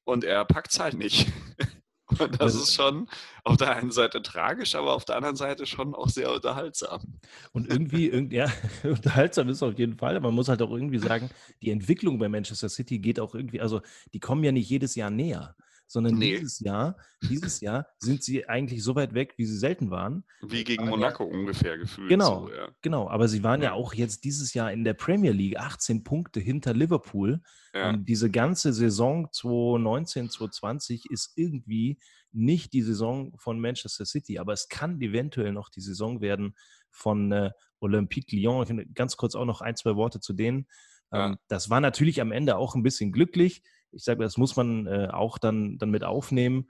Und 0.04 0.24
er 0.24 0.44
packt 0.44 0.72
es 0.72 0.80
halt 0.80 0.94
nicht. 0.94 1.32
Und 2.18 2.40
das 2.40 2.54
ist 2.54 2.74
schon 2.74 3.08
auf 3.42 3.56
der 3.56 3.74
einen 3.74 3.90
Seite 3.90 4.20
tragisch, 4.20 4.74
aber 4.74 4.92
auf 4.92 5.04
der 5.06 5.16
anderen 5.16 5.36
Seite 5.36 5.64
schon 5.64 5.94
auch 5.94 6.08
sehr 6.08 6.30
unterhaltsam. 6.32 7.18
Und 7.52 7.68
irgendwie, 7.68 8.10
ja, 8.34 8.52
unterhaltsam 8.82 9.48
ist 9.48 9.62
auf 9.62 9.78
jeden 9.78 9.96
Fall, 9.96 10.16
aber 10.16 10.28
man 10.28 10.34
muss 10.34 10.48
halt 10.48 10.60
auch 10.60 10.70
irgendwie 10.70 10.98
sagen, 10.98 11.30
die 11.62 11.70
Entwicklung 11.70 12.18
bei 12.18 12.28
Manchester 12.28 12.68
City 12.68 12.98
geht 12.98 13.18
auch 13.18 13.34
irgendwie, 13.34 13.60
also 13.60 13.80
die 14.12 14.20
kommen 14.20 14.44
ja 14.44 14.52
nicht 14.52 14.68
jedes 14.68 14.94
Jahr 14.94 15.10
näher 15.10 15.56
sondern 15.92 16.14
nee. 16.14 16.30
dieses 16.30 16.60
Jahr, 16.60 16.96
dieses 17.28 17.60
Jahr 17.60 17.86
sind 17.98 18.22
sie 18.22 18.48
eigentlich 18.48 18.82
so 18.82 18.94
weit 18.94 19.12
weg, 19.12 19.34
wie 19.36 19.44
sie 19.44 19.58
selten 19.58 19.90
waren. 19.90 20.24
Wie 20.40 20.64
gegen 20.64 20.88
Monaco 20.88 21.24
ja, 21.24 21.38
ungefähr 21.38 21.76
gefühlt. 21.76 22.08
Genau, 22.08 22.46
so, 22.46 22.54
ja. 22.54 22.68
genau. 22.80 23.08
Aber 23.08 23.28
sie 23.28 23.42
waren 23.42 23.60
ja. 23.60 23.68
ja. 23.68 23.72
auch 23.74 23.92
jetzt 23.92 24.24
dieses 24.24 24.54
Jahr 24.54 24.72
in 24.72 24.84
der 24.84 24.94
Premier 24.94 25.32
League 25.32 25.58
18 25.58 26.02
Punkte 26.02 26.40
hinter 26.40 26.72
Liverpool. 26.72 27.42
Und 27.74 28.06
diese 28.06 28.30
ganze 28.30 28.74
Saison 28.74 29.28
2019, 29.32 30.28
2020 30.28 31.10
ist 31.10 31.32
irgendwie 31.36 31.98
nicht 32.32 32.74
die 32.74 32.82
Saison 32.82 33.32
von 33.38 33.60
Manchester 33.60 34.04
City, 34.04 34.38
aber 34.38 34.52
es 34.52 34.68
kann 34.68 35.00
eventuell 35.00 35.52
noch 35.52 35.70
die 35.70 35.80
Saison 35.80 36.20
werden 36.20 36.54
von 36.90 37.32
äh, 37.32 37.50
Olympique 37.80 38.36
Lyon. 38.36 38.90
Ganz 38.94 39.16
kurz 39.16 39.34
auch 39.34 39.46
noch 39.46 39.62
ein, 39.62 39.76
zwei 39.76 39.96
Worte 39.96 40.20
zu 40.20 40.34
denen. 40.34 40.66
Ähm, 41.12 41.38
das 41.48 41.70
war 41.70 41.80
natürlich 41.80 42.20
am 42.20 42.32
Ende 42.32 42.56
auch 42.56 42.74
ein 42.74 42.82
bisschen 42.82 43.12
glücklich. 43.12 43.62
Ich 43.92 44.04
sage, 44.04 44.22
das 44.22 44.36
muss 44.36 44.56
man 44.56 44.86
äh, 44.86 45.08
auch 45.12 45.38
dann, 45.38 45.78
dann 45.78 45.90
mit 45.90 46.04
aufnehmen. 46.04 46.68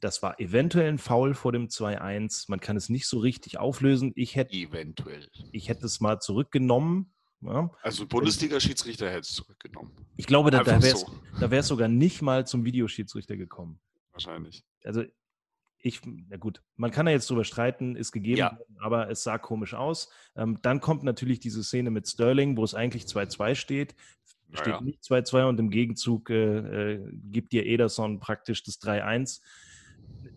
Das 0.00 0.22
war 0.22 0.40
eventuell 0.40 0.88
ein 0.88 0.98
Foul 0.98 1.34
vor 1.34 1.52
dem 1.52 1.68
2-1. 1.68 2.46
Man 2.48 2.60
kann 2.60 2.76
es 2.76 2.88
nicht 2.88 3.06
so 3.06 3.20
richtig 3.20 3.58
auflösen. 3.58 4.12
Ich 4.16 4.34
hätte, 4.34 4.52
eventuell. 4.52 5.28
Ich 5.52 5.68
hätte 5.68 5.86
es 5.86 6.00
mal 6.00 6.18
zurückgenommen. 6.18 7.12
Ja. 7.40 7.70
Also 7.82 8.06
Bundesliga-Schiedsrichter 8.06 9.08
hätte 9.08 9.20
es 9.20 9.32
zurückgenommen. 9.32 9.92
Ich 10.16 10.26
glaube, 10.26 10.50
da, 10.50 10.62
da 10.62 10.82
wäre 10.82 10.94
es 10.94 11.68
so. 11.68 11.74
sogar 11.74 11.88
nicht 11.88 12.22
mal 12.22 12.46
zum 12.46 12.64
Videoschiedsrichter 12.64 13.36
gekommen. 13.36 13.80
Wahrscheinlich. 14.12 14.64
Also 14.84 15.04
ich, 15.82 16.00
na 16.04 16.36
gut, 16.36 16.62
man 16.76 16.92
kann 16.92 17.06
ja 17.06 17.12
jetzt 17.12 17.28
drüber 17.28 17.44
streiten, 17.44 17.96
ist 17.96 18.12
gegeben, 18.12 18.38
ja. 18.38 18.58
aber 18.78 19.10
es 19.10 19.24
sah 19.24 19.38
komisch 19.38 19.74
aus. 19.74 20.10
Ähm, 20.36 20.58
dann 20.62 20.80
kommt 20.80 21.02
natürlich 21.02 21.40
diese 21.40 21.64
Szene 21.64 21.90
mit 21.90 22.08
Sterling, 22.08 22.56
wo 22.56 22.64
es 22.64 22.74
eigentlich 22.74 23.04
2-2 23.04 23.54
steht. 23.56 23.94
Steht 24.52 24.66
naja. 24.66 24.80
nicht 24.80 25.02
2-2 25.02 25.48
und 25.48 25.60
im 25.60 25.70
Gegenzug 25.70 26.30
äh, 26.30 26.94
äh, 26.94 27.12
gibt 27.30 27.52
dir 27.52 27.66
Ederson 27.66 28.20
praktisch 28.20 28.62
das 28.62 28.80
3-1 28.80 29.40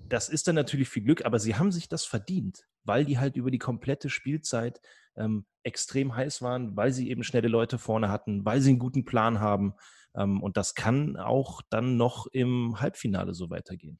das 0.09 0.29
ist 0.29 0.47
dann 0.47 0.55
natürlich 0.55 0.89
viel 0.89 1.03
Glück, 1.03 1.25
aber 1.25 1.39
sie 1.39 1.55
haben 1.55 1.71
sich 1.71 1.89
das 1.89 2.05
verdient, 2.05 2.65
weil 2.83 3.05
die 3.05 3.17
halt 3.17 3.35
über 3.35 3.51
die 3.51 3.59
komplette 3.59 4.09
Spielzeit 4.09 4.79
ähm, 5.15 5.45
extrem 5.63 6.15
heiß 6.15 6.41
waren, 6.41 6.75
weil 6.75 6.91
sie 6.91 7.09
eben 7.09 7.23
schnelle 7.23 7.47
Leute 7.47 7.77
vorne 7.77 8.09
hatten, 8.09 8.45
weil 8.45 8.61
sie 8.61 8.71
einen 8.71 8.79
guten 8.79 9.05
Plan 9.05 9.39
haben. 9.39 9.73
Ähm, 10.15 10.41
und 10.41 10.57
das 10.57 10.75
kann 10.75 11.17
auch 11.17 11.61
dann 11.69 11.97
noch 11.97 12.27
im 12.27 12.79
Halbfinale 12.79 13.33
so 13.33 13.49
weitergehen. 13.49 13.99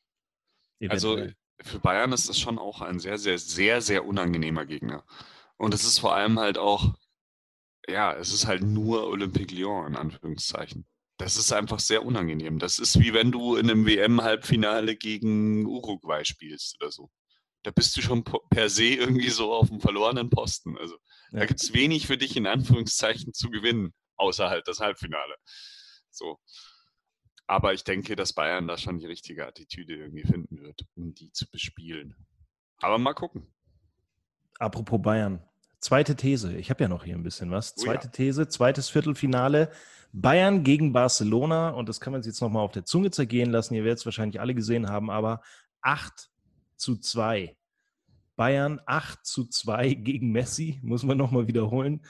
Also, 0.90 1.14
Eventuell. 1.14 1.36
Also 1.58 1.72
für 1.72 1.80
Bayern 1.80 2.12
ist 2.12 2.28
das 2.28 2.38
schon 2.38 2.60
auch 2.60 2.82
ein 2.82 3.00
sehr, 3.00 3.18
sehr, 3.18 3.38
sehr, 3.38 3.82
sehr 3.82 4.06
unangenehmer 4.06 4.66
Gegner. 4.66 5.06
Und 5.58 5.74
es 5.74 5.86
ist 5.86 6.00
vor 6.00 6.14
allem 6.14 6.38
halt 6.38 6.58
auch, 6.58 6.96
ja, 7.88 8.14
es 8.14 8.34
ist 8.34 8.48
halt 8.48 8.64
nur 8.64 9.08
Olympique 9.08 9.54
Lyon 9.54 9.88
in 9.88 9.96
Anführungszeichen. 9.96 10.86
Das 11.18 11.38
ist 11.38 11.54
einfach 11.54 11.80
sehr 11.80 12.06
unangenehm. 12.06 12.60
Das 12.60 12.80
ist 12.80 13.00
wie 13.00 13.14
wenn 13.14 13.32
du 13.32 13.56
in 13.56 13.70
einem 13.70 13.86
WM-Halbfinale 13.86 14.96
gegen 14.96 15.66
Uruguay 15.66 16.26
spielst 16.26 16.82
oder 16.82 16.92
so. 16.92 17.10
Da 17.64 17.72
bist 17.72 17.96
du 17.98 18.02
schon 18.02 18.24
per 18.24 18.70
se 18.70 18.86
irgendwie 18.86 19.30
so 19.30 19.54
auf 19.54 19.70
dem 19.70 19.80
verlorenen 19.80 20.30
Posten. 20.30 20.78
Also 20.78 20.96
ja. 21.32 21.40
da 21.40 21.46
gibt 21.46 21.62
es 21.62 21.74
wenig 21.74 22.06
für 22.06 22.18
dich 22.18 22.36
in 22.36 22.48
Anführungszeichen 22.48 23.34
zu 23.34 23.50
gewinnen, 23.50 23.94
außer 24.18 24.50
halt 24.50 24.68
das 24.68 24.82
Halbfinale. 24.82 25.36
So. 26.12 26.40
Aber 27.48 27.74
ich 27.74 27.84
denke, 27.84 28.16
dass 28.16 28.34
Bayern 28.34 28.68
da 28.68 28.78
schon 28.78 29.00
die 29.00 29.06
richtige 29.06 29.48
Attitüde 29.48 29.96
irgendwie 29.96 30.24
finden 30.24 30.62
wird, 30.62 30.82
um 30.96 31.14
die 31.14 31.32
zu 31.32 31.50
bespielen. 31.50 32.16
Aber 32.80 32.98
mal 32.98 33.14
gucken. 33.14 33.54
Apropos 34.60 35.02
Bayern. 35.02 35.44
Zweite 35.86 36.16
These. 36.16 36.58
Ich 36.58 36.72
habe 36.72 36.84
ja 36.84 36.88
noch 36.88 37.04
hier 37.04 37.14
ein 37.14 37.22
bisschen 37.22 37.52
was. 37.52 37.76
Zweite 37.76 38.08
oh 38.08 38.10
ja. 38.10 38.10
These, 38.10 38.48
zweites 38.48 38.90
Viertelfinale. 38.90 39.70
Bayern 40.14 40.64
gegen 40.64 40.94
Barcelona, 40.94 41.70
und 41.70 41.88
das 41.88 42.00
kann 42.00 42.12
man 42.12 42.24
sich 42.24 42.32
jetzt 42.32 42.42
nochmal 42.42 42.64
auf 42.64 42.72
der 42.72 42.86
Zunge 42.86 43.12
zergehen 43.12 43.52
lassen, 43.52 43.76
ihr 43.76 43.84
werdet 43.84 44.00
es 44.00 44.06
wahrscheinlich 44.06 44.42
alle 44.42 44.56
gesehen 44.56 44.90
haben, 44.90 45.12
aber 45.12 45.42
8 45.82 46.32
zu 46.76 46.98
2. 46.98 47.56
Bayern 48.36 48.82
8 48.88 49.24
zu 49.24 49.46
2 49.46 49.94
gegen 49.94 50.32
Messi, 50.32 50.80
muss 50.82 51.04
man 51.04 51.20
nochmal 51.20 51.46
wiederholen. 51.48 52.04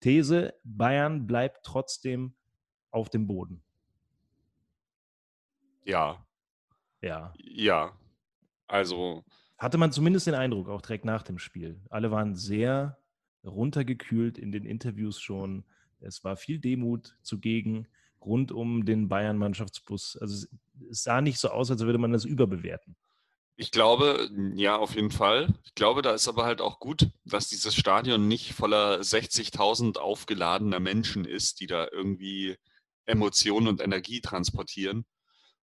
These, 0.00 0.52
Bayern 0.62 1.26
bleibt 1.26 1.64
trotzdem 1.64 2.34
auf 2.90 3.08
dem 3.08 3.26
Boden. 3.26 3.62
Ja. 5.86 6.22
Ja. 7.00 7.32
Ja. 7.38 7.96
Also. 8.66 9.24
Hatte 9.56 9.78
man 9.78 9.92
zumindest 9.92 10.26
den 10.26 10.34
Eindruck, 10.34 10.68
auch 10.68 10.82
direkt 10.82 11.06
nach 11.06 11.22
dem 11.22 11.38
Spiel. 11.38 11.80
Alle 11.88 12.10
waren 12.10 12.34
sehr 12.34 12.98
runtergekühlt 13.44 14.38
in 14.38 14.52
den 14.52 14.64
Interviews 14.64 15.20
schon. 15.20 15.64
Es 16.00 16.24
war 16.24 16.36
viel 16.36 16.58
Demut 16.58 17.16
zugegen 17.22 17.86
rund 18.20 18.52
um 18.52 18.84
den 18.84 19.08
Bayern-Mannschaftsbus. 19.08 20.16
Also 20.20 20.46
es 20.90 21.02
sah 21.02 21.20
nicht 21.20 21.38
so 21.38 21.48
aus, 21.48 21.70
als 21.70 21.82
würde 21.82 21.98
man 21.98 22.12
das 22.12 22.24
überbewerten. 22.24 22.96
Ich 23.56 23.70
glaube, 23.70 24.28
ja, 24.56 24.76
auf 24.76 24.96
jeden 24.96 25.12
Fall. 25.12 25.54
Ich 25.64 25.74
glaube, 25.74 26.02
da 26.02 26.12
ist 26.12 26.26
aber 26.26 26.44
halt 26.44 26.60
auch 26.60 26.80
gut, 26.80 27.10
dass 27.24 27.48
dieses 27.48 27.74
Stadion 27.74 28.26
nicht 28.26 28.52
voller 28.52 29.00
60.000 29.00 29.98
aufgeladener 29.98 30.80
Menschen 30.80 31.24
ist, 31.24 31.60
die 31.60 31.68
da 31.68 31.86
irgendwie 31.92 32.56
Emotionen 33.06 33.68
und 33.68 33.80
Energie 33.80 34.20
transportieren, 34.20 35.04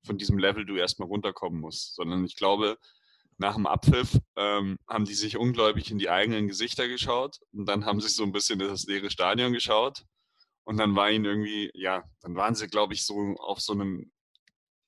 von 0.04 0.18
diesem 0.20 0.38
Level 0.38 0.66
du 0.66 0.76
erstmal 0.76 1.08
runterkommen 1.08 1.60
musst, 1.60 1.96
sondern 1.96 2.24
ich 2.26 2.36
glaube, 2.36 2.78
nach 3.40 3.56
dem 3.56 3.66
Abpfiff 3.66 4.20
ähm, 4.36 4.78
haben 4.88 5.06
die 5.06 5.14
sich 5.14 5.38
ungläubig 5.38 5.90
in 5.92 5.98
die 5.98 6.10
eigenen 6.10 6.48
Gesichter 6.48 6.88
geschaut 6.88 7.38
und 7.54 7.66
dann 7.66 7.86
haben 7.86 8.02
sie 8.02 8.10
so 8.10 8.24
ein 8.24 8.34
bisschen 8.34 8.60
das 8.60 8.84
leere 8.84 9.10
Stadion 9.10 9.54
geschaut 9.54 10.04
und 10.66 10.78
dann 10.78 10.96
war 10.96 11.10
ihnen 11.10 11.26
irgendwie, 11.26 11.72
ja, 11.74 12.04
dann 12.22 12.36
waren 12.36 12.54
sie, 12.54 12.68
glaube 12.68 12.94
ich, 12.94 13.06
so 13.06 13.36
auf 13.40 13.62
so 13.62 13.74
einem 13.74 14.12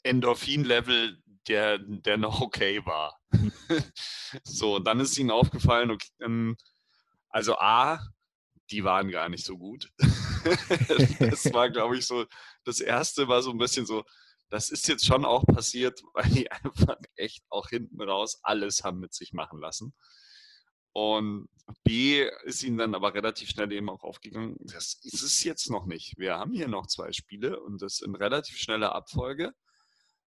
Endorphin-Level, 0.03 1.22
der, 1.48 1.79
der 1.79 2.17
noch 2.17 2.41
okay 2.41 2.86
war. 2.86 3.17
so, 4.43 4.79
dann 4.79 5.00
ist 5.00 5.17
ihnen 5.17 5.31
aufgefallen, 5.31 5.91
okay, 5.91 6.10
ähm, 6.22 6.58
also 7.29 7.58
A, 7.58 8.00
die 8.70 8.84
waren 8.84 9.10
gar 9.12 9.29
nicht 9.29 9.46
so 9.46 9.58
gut. 9.58 9.89
das 11.20 11.51
war, 11.53 11.70
glaube 11.70 11.98
ich, 11.98 12.05
so, 12.05 12.25
das 12.65 12.81
erste 12.81 13.27
war 13.27 13.41
so 13.41 13.51
ein 13.51 13.58
bisschen 13.58 13.86
so, 13.86 14.03
das 14.51 14.70
ist 14.70 14.88
jetzt 14.88 15.05
schon 15.05 15.25
auch 15.25 15.46
passiert, 15.46 16.03
weil 16.13 16.29
die 16.29 16.51
einfach 16.51 16.98
echt 17.15 17.43
auch 17.50 17.70
hinten 17.70 18.01
raus 18.01 18.39
alles 18.43 18.84
haben 18.84 19.00
mit 19.00 19.13
sich 19.13 19.34
machen 19.34 19.60
lassen. 19.60 19.93
Und 20.93 21.48
B 21.86 22.27
ist 22.43 22.63
ihnen 22.63 22.77
dann 22.77 22.96
aber 22.96 23.13
relativ 23.13 23.50
schnell 23.50 23.72
eben 23.72 23.89
auch 23.89 24.03
aufgegangen, 24.03 24.58
das 24.60 25.00
ist 25.03 25.24
es 25.24 25.43
jetzt 25.43 25.70
noch 25.70 25.86
nicht. 25.86 26.15
Wir 26.17 26.38
haben 26.38 26.51
hier 26.51 26.67
noch 26.67 26.88
zwei 26.88 27.13
Spiele 27.13 27.62
und 27.62 27.81
das 27.81 28.01
in 28.01 28.13
relativ 28.13 28.58
schneller 28.58 28.93
Abfolge. 28.93 29.53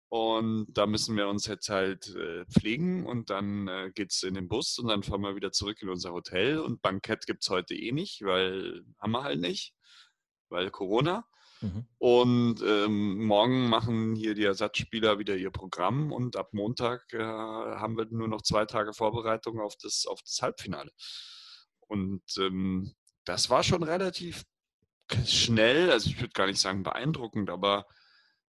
Und 0.09 0.67
da 0.73 0.85
müssen 0.87 1.15
wir 1.15 1.29
uns 1.29 1.45
jetzt 1.45 1.69
halt 1.69 2.13
äh, 2.15 2.43
pflegen 2.45 3.05
und 3.05 3.29
dann 3.29 3.67
äh, 3.67 3.91
geht 3.93 4.11
es 4.11 4.23
in 4.23 4.33
den 4.33 4.49
Bus 4.49 4.79
und 4.79 4.87
dann 4.87 5.03
fahren 5.03 5.21
wir 5.21 5.35
wieder 5.35 5.51
zurück 5.51 5.81
in 5.81 5.89
unser 5.89 6.11
Hotel. 6.11 6.59
Und 6.59 6.81
Bankett 6.81 7.25
gibt 7.25 7.43
es 7.43 7.49
heute 7.49 7.75
eh 7.75 7.91
nicht, 7.91 8.23
weil 8.23 8.83
haben 8.99 9.11
wir 9.11 9.23
halt 9.23 9.39
nicht, 9.39 9.75
weil 10.49 10.71
Corona. 10.71 11.25
Mhm. 11.61 11.85
Und 11.97 12.61
ähm, 12.61 13.25
morgen 13.25 13.69
machen 13.69 14.15
hier 14.15 14.33
die 14.33 14.45
Ersatzspieler 14.45 15.19
wieder 15.19 15.35
ihr 15.35 15.51
Programm 15.51 16.11
und 16.11 16.35
ab 16.35 16.53
Montag 16.53 17.11
äh, 17.13 17.19
haben 17.19 17.97
wir 17.97 18.05
nur 18.09 18.27
noch 18.27 18.41
zwei 18.41 18.65
Tage 18.65 18.93
Vorbereitung 18.93 19.59
auf 19.59 19.75
das, 19.81 20.05
auf 20.05 20.21
das 20.21 20.41
Halbfinale. 20.41 20.91
Und 21.87 22.23
ähm, 22.37 22.93
das 23.25 23.49
war 23.49 23.63
schon 23.63 23.83
relativ 23.83 24.45
schnell, 25.25 25.91
also 25.91 26.09
ich 26.09 26.19
würde 26.19 26.33
gar 26.33 26.47
nicht 26.47 26.59
sagen 26.59 26.83
beeindruckend, 26.83 27.49
aber 27.49 27.85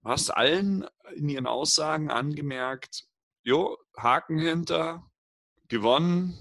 du 0.01 0.09
hast 0.09 0.29
allen 0.29 0.85
in 1.15 1.29
ihren 1.29 1.47
Aussagen 1.47 2.11
angemerkt, 2.11 3.05
jo, 3.43 3.77
Haken 3.95 4.39
hinter, 4.39 5.09
gewonnen, 5.67 6.37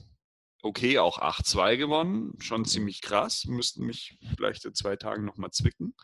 okay, 0.62 0.98
auch 0.98 1.18
8-2 1.18 1.76
gewonnen, 1.76 2.34
schon 2.40 2.64
ziemlich 2.64 3.00
krass, 3.02 3.44
müssten 3.44 3.84
mich 3.86 4.18
vielleicht 4.36 4.64
in 4.64 4.74
zwei 4.74 4.96
Tagen 4.96 5.24
nochmal 5.24 5.50
zwicken. 5.50 5.94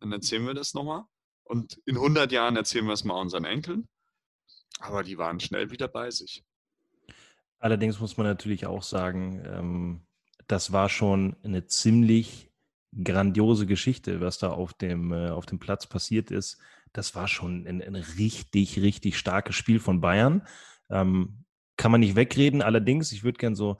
Dann 0.00 0.12
erzählen 0.12 0.46
wir 0.46 0.54
das 0.54 0.74
nochmal. 0.74 1.04
Und 1.44 1.80
in 1.84 1.96
100 1.96 2.32
Jahren 2.32 2.56
erzählen 2.56 2.86
wir 2.86 2.92
es 2.92 3.04
mal 3.04 3.20
unseren 3.20 3.44
Enkeln. 3.44 3.88
Aber 4.80 5.02
die 5.02 5.18
waren 5.18 5.40
schnell 5.40 5.70
wieder 5.70 5.88
bei 5.88 6.10
sich. 6.10 6.44
Allerdings 7.58 8.00
muss 8.00 8.16
man 8.16 8.26
natürlich 8.26 8.66
auch 8.66 8.82
sagen, 8.82 9.42
ähm, 9.44 10.00
das 10.46 10.72
war 10.72 10.88
schon 10.88 11.36
eine 11.42 11.66
ziemlich 11.66 12.50
grandiose 13.04 13.66
Geschichte, 13.66 14.20
was 14.20 14.38
da 14.38 14.50
auf 14.50 14.72
dem, 14.72 15.12
äh, 15.12 15.30
auf 15.30 15.46
dem 15.46 15.58
Platz 15.58 15.86
passiert 15.86 16.30
ist. 16.30 16.58
Das 16.92 17.14
war 17.14 17.28
schon 17.28 17.66
ein, 17.66 17.82
ein 17.82 17.94
richtig, 17.94 18.80
richtig 18.80 19.18
starkes 19.18 19.54
Spiel 19.54 19.78
von 19.78 20.00
Bayern. 20.00 20.46
Ähm, 20.88 21.44
kann 21.76 21.92
man 21.92 22.00
nicht 22.00 22.16
wegreden. 22.16 22.62
Allerdings, 22.62 23.12
ich 23.12 23.22
würde 23.22 23.38
gerne 23.38 23.56
so 23.56 23.78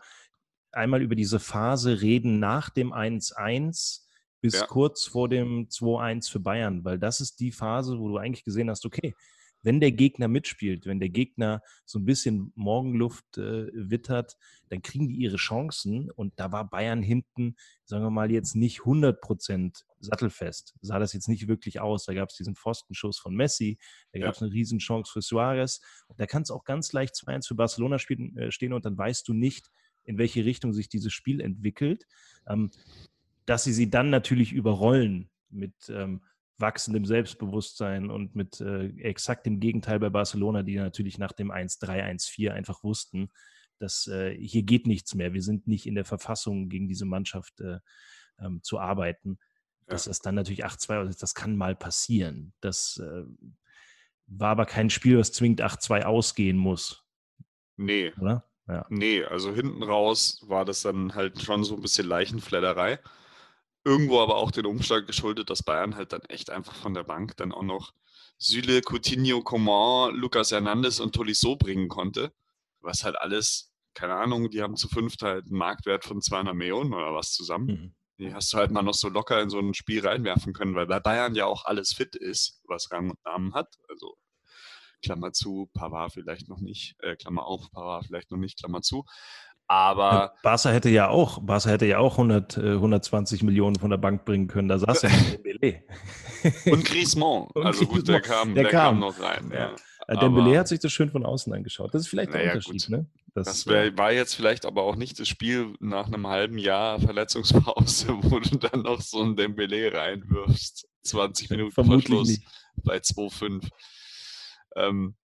einmal 0.73 1.03
über 1.03 1.17
diese 1.17 1.41
Phase 1.41 2.00
reden 2.03 2.39
nach 2.39 2.71
dem 2.71 2.93
1-1 2.93 4.03
bis 4.40 4.54
ja. 4.54 4.66
kurz 4.66 5.06
vor 5.06 5.28
dem 5.28 5.68
2-1 5.68 6.30
für 6.30 6.40
Bayern, 6.40 6.85
weil 6.85 6.99
das 6.99 7.20
ist 7.20 7.40
die 7.40 7.52
Phase, 7.52 7.99
wo 7.99 8.09
du 8.09 8.16
eigentlich 8.16 8.44
gesehen 8.44 8.70
hast, 8.70 8.87
okay, 8.87 9.14
wenn 9.62 9.80
der 9.80 9.92
Gegner 9.92 10.28
mitspielt, 10.28 10.87
wenn 10.87 11.00
der 11.00 11.11
Gegner 11.11 11.62
so 11.85 11.99
ein 11.99 12.04
bisschen 12.04 12.52
Morgenluft 12.54 13.37
äh, 13.37 13.68
wittert, 13.73 14.37
dann 14.68 14.82
kriegen 14.82 15.09
die 15.09 15.16
ihre 15.16 15.37
Chancen 15.37 16.11
und 16.11 16.32
da 16.37 16.52
war 16.52 16.68
Bayern 16.68 17.02
hinten, 17.02 17.56
sagen 17.85 18.04
wir 18.04 18.11
mal, 18.11 18.30
jetzt 18.30 18.54
nicht 18.54 18.80
100% 18.80 19.85
sattelfest. 20.00 20.75
Sah 20.80 20.99
das 20.99 21.12
jetzt 21.12 21.28
nicht 21.28 21.49
wirklich 21.49 21.80
aus. 21.80 22.06
Da 22.06 22.14
gab 22.14 22.30
es 22.30 22.37
diesen 22.37 22.56
Pfostenschuss 22.56 23.18
von 23.18 23.35
Messi, 23.35 23.78
da 24.12 24.20
gab 24.20 24.35
es 24.35 24.40
ja. 24.40 24.47
eine 24.47 24.54
Riesenchance 24.54 25.12
für 25.12 25.20
Suarez. 25.20 25.80
Da 26.16 26.26
kann 26.26 26.42
es 26.42 26.50
auch 26.50 26.64
ganz 26.64 26.92
leicht 26.92 27.14
2-1 27.14 27.49
für 27.49 27.54
Barcelona 27.54 27.99
spielen, 27.99 28.37
äh, 28.38 28.50
stehen 28.50 28.73
und 28.73 28.85
dann 28.85 28.97
weißt 28.97 29.28
du 29.28 29.35
nicht, 29.35 29.70
in 30.04 30.18
welche 30.18 30.44
Richtung 30.44 30.73
sich 30.73 30.88
dieses 30.88 31.12
Spiel 31.12 31.40
entwickelt. 31.40 32.06
Ähm, 32.49 32.70
dass 33.50 33.64
sie 33.64 33.73
sie 33.73 33.90
dann 33.90 34.11
natürlich 34.11 34.52
überrollen 34.52 35.28
mit 35.49 35.75
ähm, 35.88 36.23
wachsendem 36.59 37.04
Selbstbewusstsein 37.04 38.09
und 38.09 38.37
mit 38.37 38.61
äh, 38.61 38.90
exakt 38.99 39.45
dem 39.45 39.59
Gegenteil 39.59 39.99
bei 39.99 40.09
Barcelona, 40.09 40.62
die 40.62 40.76
natürlich 40.76 41.19
nach 41.19 41.33
dem 41.33 41.50
1-3, 41.50 42.00
1-4 42.00 42.52
einfach 42.52 42.85
wussten, 42.85 43.28
dass 43.80 44.07
äh, 44.07 44.37
hier 44.38 44.62
geht 44.62 44.87
nichts 44.87 45.16
mehr. 45.16 45.33
Wir 45.33 45.42
sind 45.42 45.66
nicht 45.66 45.87
in 45.87 45.97
der 45.97 46.04
Verfassung, 46.04 46.69
gegen 46.69 46.87
diese 46.87 47.07
Mannschaft 47.07 47.61
äh, 47.61 47.78
ähm, 48.38 48.61
zu 48.62 48.78
arbeiten. 48.78 49.40
Ja. 49.80 49.95
Dass 49.95 50.04
das 50.04 50.21
dann 50.21 50.37
natürlich 50.37 50.64
8-2 50.64 51.09
ist, 51.09 51.21
das 51.21 51.35
kann 51.35 51.57
mal 51.57 51.75
passieren. 51.75 52.52
Das 52.61 53.02
äh, 53.02 53.25
war 54.28 54.50
aber 54.50 54.66
kein 54.66 54.90
Spiel, 54.90 55.19
was 55.19 55.33
zwingend 55.33 55.61
8-2 55.61 56.04
ausgehen 56.04 56.57
muss. 56.57 57.04
Nee. 57.76 58.12
Oder? 58.21 58.49
Ja. 58.69 58.87
Nee, 58.90 59.25
also 59.25 59.52
hinten 59.52 59.83
raus 59.83 60.40
war 60.47 60.64
das 60.64 60.83
dann 60.83 61.16
halt 61.16 61.42
schon 61.42 61.64
so 61.64 61.75
ein 61.75 61.83
bisschen 61.83 62.07
Leichenfledderei. 62.07 63.00
Irgendwo 63.85 64.21
aber 64.21 64.37
auch 64.37 64.51
den 64.51 64.67
Umstand 64.67 65.07
geschuldet, 65.07 65.49
dass 65.51 65.63
Bayern 65.63 65.97
halt 65.97 66.13
dann 66.13 66.23
echt 66.23 66.51
einfach 66.51 66.75
von 66.75 66.95
der 66.95 67.05
Bank 67.05 67.37
dann 67.37 67.53
auch 67.53 67.63
noch 67.63 67.93
Süle, 68.37 68.81
Coutinho, 68.83 69.43
Coman, 69.43 70.15
Lucas 70.15 70.51
Hernandez 70.51 71.01
und 71.01 71.15
Tolisso 71.15 71.57
bringen 71.57 71.89
konnte. 71.89 72.33
Was 72.81 73.05
halt 73.05 73.19
alles, 73.19 73.73
keine 73.95 74.15
Ahnung, 74.15 74.51
die 74.51 74.63
haben 74.63 74.77
zu 74.77 74.89
fünft 74.89 75.23
halt 75.23 75.47
einen 75.47 75.59
Marktwert 75.59 76.05
von 76.05 76.21
200 76.21 76.55
Millionen 76.55 76.95
oder 76.95 77.15
was 77.15 77.33
zusammen. 77.33 77.67
Mhm. 77.67 77.95
Die 78.19 78.35
hast 78.35 78.53
du 78.53 78.59
halt 78.59 78.71
mal 78.71 78.83
noch 78.83 78.95
so 78.95 79.09
locker 79.09 79.41
in 79.41 79.49
so 79.49 79.59
ein 79.59 79.73
Spiel 79.73 80.07
reinwerfen 80.07 80.53
können, 80.53 80.75
weil 80.75 80.87
bei 80.87 81.01
Bayern 81.01 81.35
ja 81.35 81.47
auch 81.47 81.65
alles 81.65 81.93
fit 81.93 82.17
ist, 82.17 82.61
was 82.65 82.91
Rang 82.91 83.11
und 83.11 83.25
Namen 83.25 83.55
hat. 83.55 83.77
Also 83.89 84.17
Klammer 85.03 85.33
zu, 85.33 85.71
Pavard 85.73 86.13
vielleicht 86.13 86.49
noch 86.49 86.61
nicht, 86.61 86.97
äh, 87.01 87.17
Klammer 87.17 87.47
auf, 87.47 87.71
Pavard 87.73 88.07
vielleicht 88.07 88.31
noch 88.31 88.39
nicht, 88.39 88.59
Klammer 88.59 88.83
zu. 88.83 89.05
Aber 89.71 90.12
ja, 90.12 90.33
Barca 90.43 90.71
hätte 90.71 90.89
ja 90.89 91.11
auch, 91.11 91.39
Barca 91.43 91.71
hätte 91.71 91.87
ja 91.87 91.99
auch 91.99 92.15
100, 92.15 92.57
äh, 92.57 92.73
120 92.73 93.45
Millionen 93.45 93.77
von 93.77 93.91
der 93.91 93.99
Bank 93.99 94.25
bringen 94.25 94.49
können. 94.49 94.67
Da 94.67 94.81
saß 94.81 95.03
ja 95.03 95.11
Dembele. 95.11 95.85
Und 96.67 96.85
Griezmann. 96.85 97.47
also 97.55 97.87
gut, 97.87 98.09
der 98.09 98.21
kam, 98.21 98.53
der, 98.53 98.65
der 98.65 98.73
kam. 98.73 98.95
kam. 98.95 98.99
noch 98.99 99.21
rein. 99.21 99.49
Ja. 99.55 99.71
Ja. 100.09 100.17
Dembele 100.17 100.59
hat 100.59 100.67
sich 100.67 100.81
das 100.81 100.91
schön 100.91 101.09
von 101.09 101.25
außen 101.25 101.53
angeschaut. 101.55 101.95
Das 101.95 102.03
ist 102.03 102.09
vielleicht 102.09 102.33
der 102.33 102.41
naja, 102.41 102.55
Unterschied, 102.55 102.87
gut. 102.87 102.91
ne? 102.91 103.07
Das, 103.33 103.47
das 103.47 103.67
wär, 103.69 103.97
war 103.97 104.11
jetzt 104.11 104.35
vielleicht 104.35 104.67
aber 104.67 104.83
auch 104.83 104.97
nicht 104.97 105.21
das 105.21 105.29
Spiel 105.29 105.75
nach 105.79 106.09
einem 106.09 106.27
halben 106.27 106.59
Jahr 106.59 106.99
Verletzungspause, 106.99 108.09
wo 108.23 108.41
du 108.41 108.59
dann 108.59 108.83
noch 108.83 109.00
so 109.00 109.23
ein 109.23 109.37
Dembele 109.37 109.93
reinwirfst. 109.95 110.89
20 111.05 111.49
Minuten 111.49 111.71
vor 111.71 112.00
Schluss 112.00 112.41
bei 112.83 112.97
2-5. 112.97 113.69
Ähm, 114.75 115.15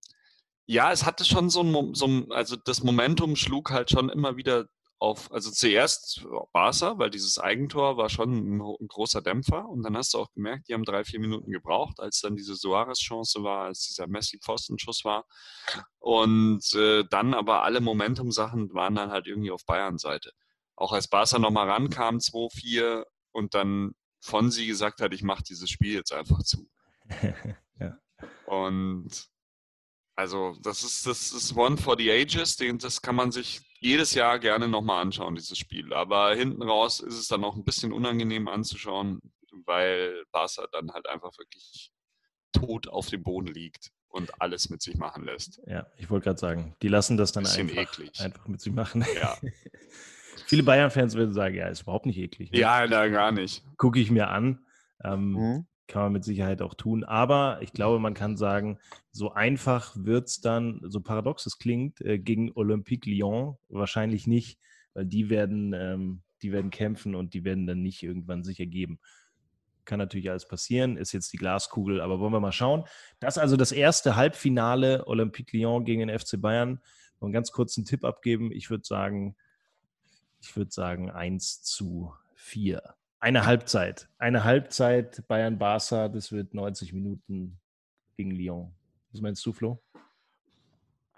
ja, 0.66 0.92
es 0.92 1.04
hatte 1.04 1.24
schon 1.24 1.48
so 1.48 1.62
ein, 1.62 1.94
so 1.94 2.06
ein, 2.06 2.32
also 2.32 2.56
das 2.56 2.82
Momentum 2.82 3.36
schlug 3.36 3.70
halt 3.70 3.90
schon 3.90 4.08
immer 4.08 4.36
wieder 4.36 4.66
auf, 4.98 5.30
also 5.30 5.50
zuerst 5.50 6.26
Barca, 6.52 6.98
weil 6.98 7.10
dieses 7.10 7.38
Eigentor 7.38 7.96
war 7.98 8.08
schon 8.08 8.32
ein, 8.32 8.60
ein, 8.60 8.88
großer 8.88 9.20
Dämpfer 9.20 9.68
und 9.68 9.82
dann 9.82 9.96
hast 9.96 10.14
du 10.14 10.18
auch 10.18 10.32
gemerkt, 10.32 10.68
die 10.68 10.74
haben 10.74 10.84
drei, 10.84 11.04
vier 11.04 11.20
Minuten 11.20 11.50
gebraucht, 11.50 12.00
als 12.00 12.20
dann 12.20 12.34
diese 12.34 12.56
Suarez-Chance 12.56 13.42
war, 13.42 13.66
als 13.66 13.86
dieser 13.86 14.06
Messi-Pfostenschuss 14.06 15.04
war 15.04 15.26
und 15.98 16.72
äh, 16.74 17.04
dann 17.10 17.34
aber 17.34 17.62
alle 17.62 17.80
Momentum-Sachen 17.80 18.72
waren 18.72 18.94
dann 18.94 19.10
halt 19.10 19.26
irgendwie 19.26 19.50
auf 19.50 19.66
Bayern-Seite. 19.66 20.32
Auch 20.76 20.92
als 20.92 21.08
Barca 21.08 21.38
nochmal 21.38 21.70
rankam, 21.70 22.16
2-4 22.16 23.04
und 23.32 23.54
dann 23.54 23.92
Fonsi 24.20 24.66
gesagt 24.66 25.00
hat, 25.00 25.12
ich 25.12 25.22
mache 25.22 25.42
dieses 25.42 25.70
Spiel 25.70 25.94
jetzt 25.94 26.12
einfach 26.12 26.42
zu. 26.42 26.68
ja. 27.78 27.98
Und 28.46 29.28
also 30.16 30.56
das 30.62 30.82
ist, 30.82 31.06
das 31.06 31.30
ist 31.30 31.54
One 31.54 31.76
for 31.76 31.96
the 31.98 32.10
Ages, 32.10 32.56
den, 32.56 32.78
das 32.78 33.02
kann 33.02 33.14
man 33.14 33.30
sich 33.30 33.60
jedes 33.80 34.14
Jahr 34.14 34.38
gerne 34.38 34.66
nochmal 34.66 35.02
anschauen, 35.02 35.34
dieses 35.34 35.58
Spiel. 35.58 35.92
Aber 35.92 36.34
hinten 36.34 36.62
raus 36.62 37.00
ist 37.00 37.18
es 37.18 37.28
dann 37.28 37.44
auch 37.44 37.54
ein 37.54 37.64
bisschen 37.64 37.92
unangenehm 37.92 38.48
anzuschauen, 38.48 39.20
weil 39.66 40.24
Barca 40.32 40.66
dann 40.72 40.90
halt 40.92 41.06
einfach 41.06 41.36
wirklich 41.38 41.92
tot 42.52 42.88
auf 42.88 43.08
dem 43.08 43.22
Boden 43.22 43.48
liegt 43.48 43.90
und 44.08 44.40
alles 44.40 44.70
mit 44.70 44.80
sich 44.80 44.96
machen 44.96 45.24
lässt. 45.24 45.60
Ja, 45.66 45.86
ich 45.98 46.08
wollte 46.08 46.24
gerade 46.24 46.38
sagen, 46.38 46.74
die 46.80 46.88
lassen 46.88 47.18
das 47.18 47.32
dann 47.32 47.46
einfach, 47.46 47.98
einfach, 48.18 48.48
mit 48.48 48.62
sich 48.62 48.72
machen. 48.72 49.04
Ja. 49.14 49.36
Viele 50.46 50.62
Bayern-Fans 50.62 51.14
würden 51.14 51.34
sagen, 51.34 51.56
ja, 51.56 51.68
ist 51.68 51.82
überhaupt 51.82 52.06
nicht 52.06 52.18
eklig. 52.18 52.52
Ne? 52.52 52.58
Ja, 52.58 52.86
da 52.86 53.08
gar 53.08 53.32
nicht. 53.32 53.62
Gucke 53.76 54.00
ich 54.00 54.10
mir 54.10 54.28
an. 54.28 54.64
Ähm, 55.04 55.32
mhm 55.32 55.66
kann 55.86 56.02
man 56.02 56.12
mit 56.12 56.24
Sicherheit 56.24 56.62
auch 56.62 56.74
tun. 56.74 57.04
Aber 57.04 57.58
ich 57.62 57.72
glaube, 57.72 57.98
man 57.98 58.14
kann 58.14 58.36
sagen, 58.36 58.78
so 59.12 59.32
einfach 59.32 59.94
wird 59.96 60.28
es 60.28 60.40
dann, 60.40 60.80
so 60.84 61.00
paradox 61.00 61.46
es 61.46 61.58
klingt, 61.58 62.00
äh, 62.00 62.18
gegen 62.18 62.52
Olympique 62.54 63.08
Lyon 63.08 63.56
wahrscheinlich 63.68 64.26
nicht, 64.26 64.58
weil 64.94 65.06
die 65.06 65.30
werden, 65.30 65.72
ähm, 65.72 66.22
die 66.42 66.52
werden 66.52 66.70
kämpfen 66.70 67.14
und 67.14 67.34
die 67.34 67.44
werden 67.44 67.66
dann 67.66 67.82
nicht 67.82 68.02
irgendwann 68.02 68.44
sich 68.44 68.60
ergeben. 68.60 68.98
Kann 69.84 69.98
natürlich 69.98 70.30
alles 70.30 70.48
passieren, 70.48 70.96
ist 70.96 71.12
jetzt 71.12 71.32
die 71.32 71.38
Glaskugel, 71.38 72.00
aber 72.00 72.18
wollen 72.18 72.32
wir 72.32 72.40
mal 72.40 72.52
schauen. 72.52 72.84
Das 73.20 73.36
ist 73.36 73.42
also 73.42 73.56
das 73.56 73.70
erste 73.70 74.16
Halbfinale 74.16 75.06
Olympique 75.06 75.56
Lyon 75.56 75.84
gegen 75.84 76.06
den 76.06 76.18
FC 76.18 76.40
Bayern. 76.40 76.80
Und 77.18 77.32
ganz 77.32 77.50
kurz 77.50 77.78
einen 77.78 77.86
Tipp 77.86 78.04
abgeben. 78.04 78.52
Ich 78.52 78.68
würde 78.68 78.84
sagen, 78.84 79.36
ich 80.40 80.54
würde 80.54 80.70
sagen 80.70 81.10
1 81.10 81.62
zu 81.62 82.12
4. 82.34 82.82
Eine 83.18 83.46
Halbzeit. 83.46 84.08
Eine 84.18 84.44
Halbzeit 84.44 85.26
Bayern-Barca, 85.26 86.08
das 86.08 86.32
wird 86.32 86.54
90 86.54 86.92
Minuten 86.92 87.58
gegen 88.16 88.30
Lyon. 88.30 88.74
Was 89.10 89.20
meinst 89.20 89.44
du, 89.46 89.52
Flo? 89.52 89.82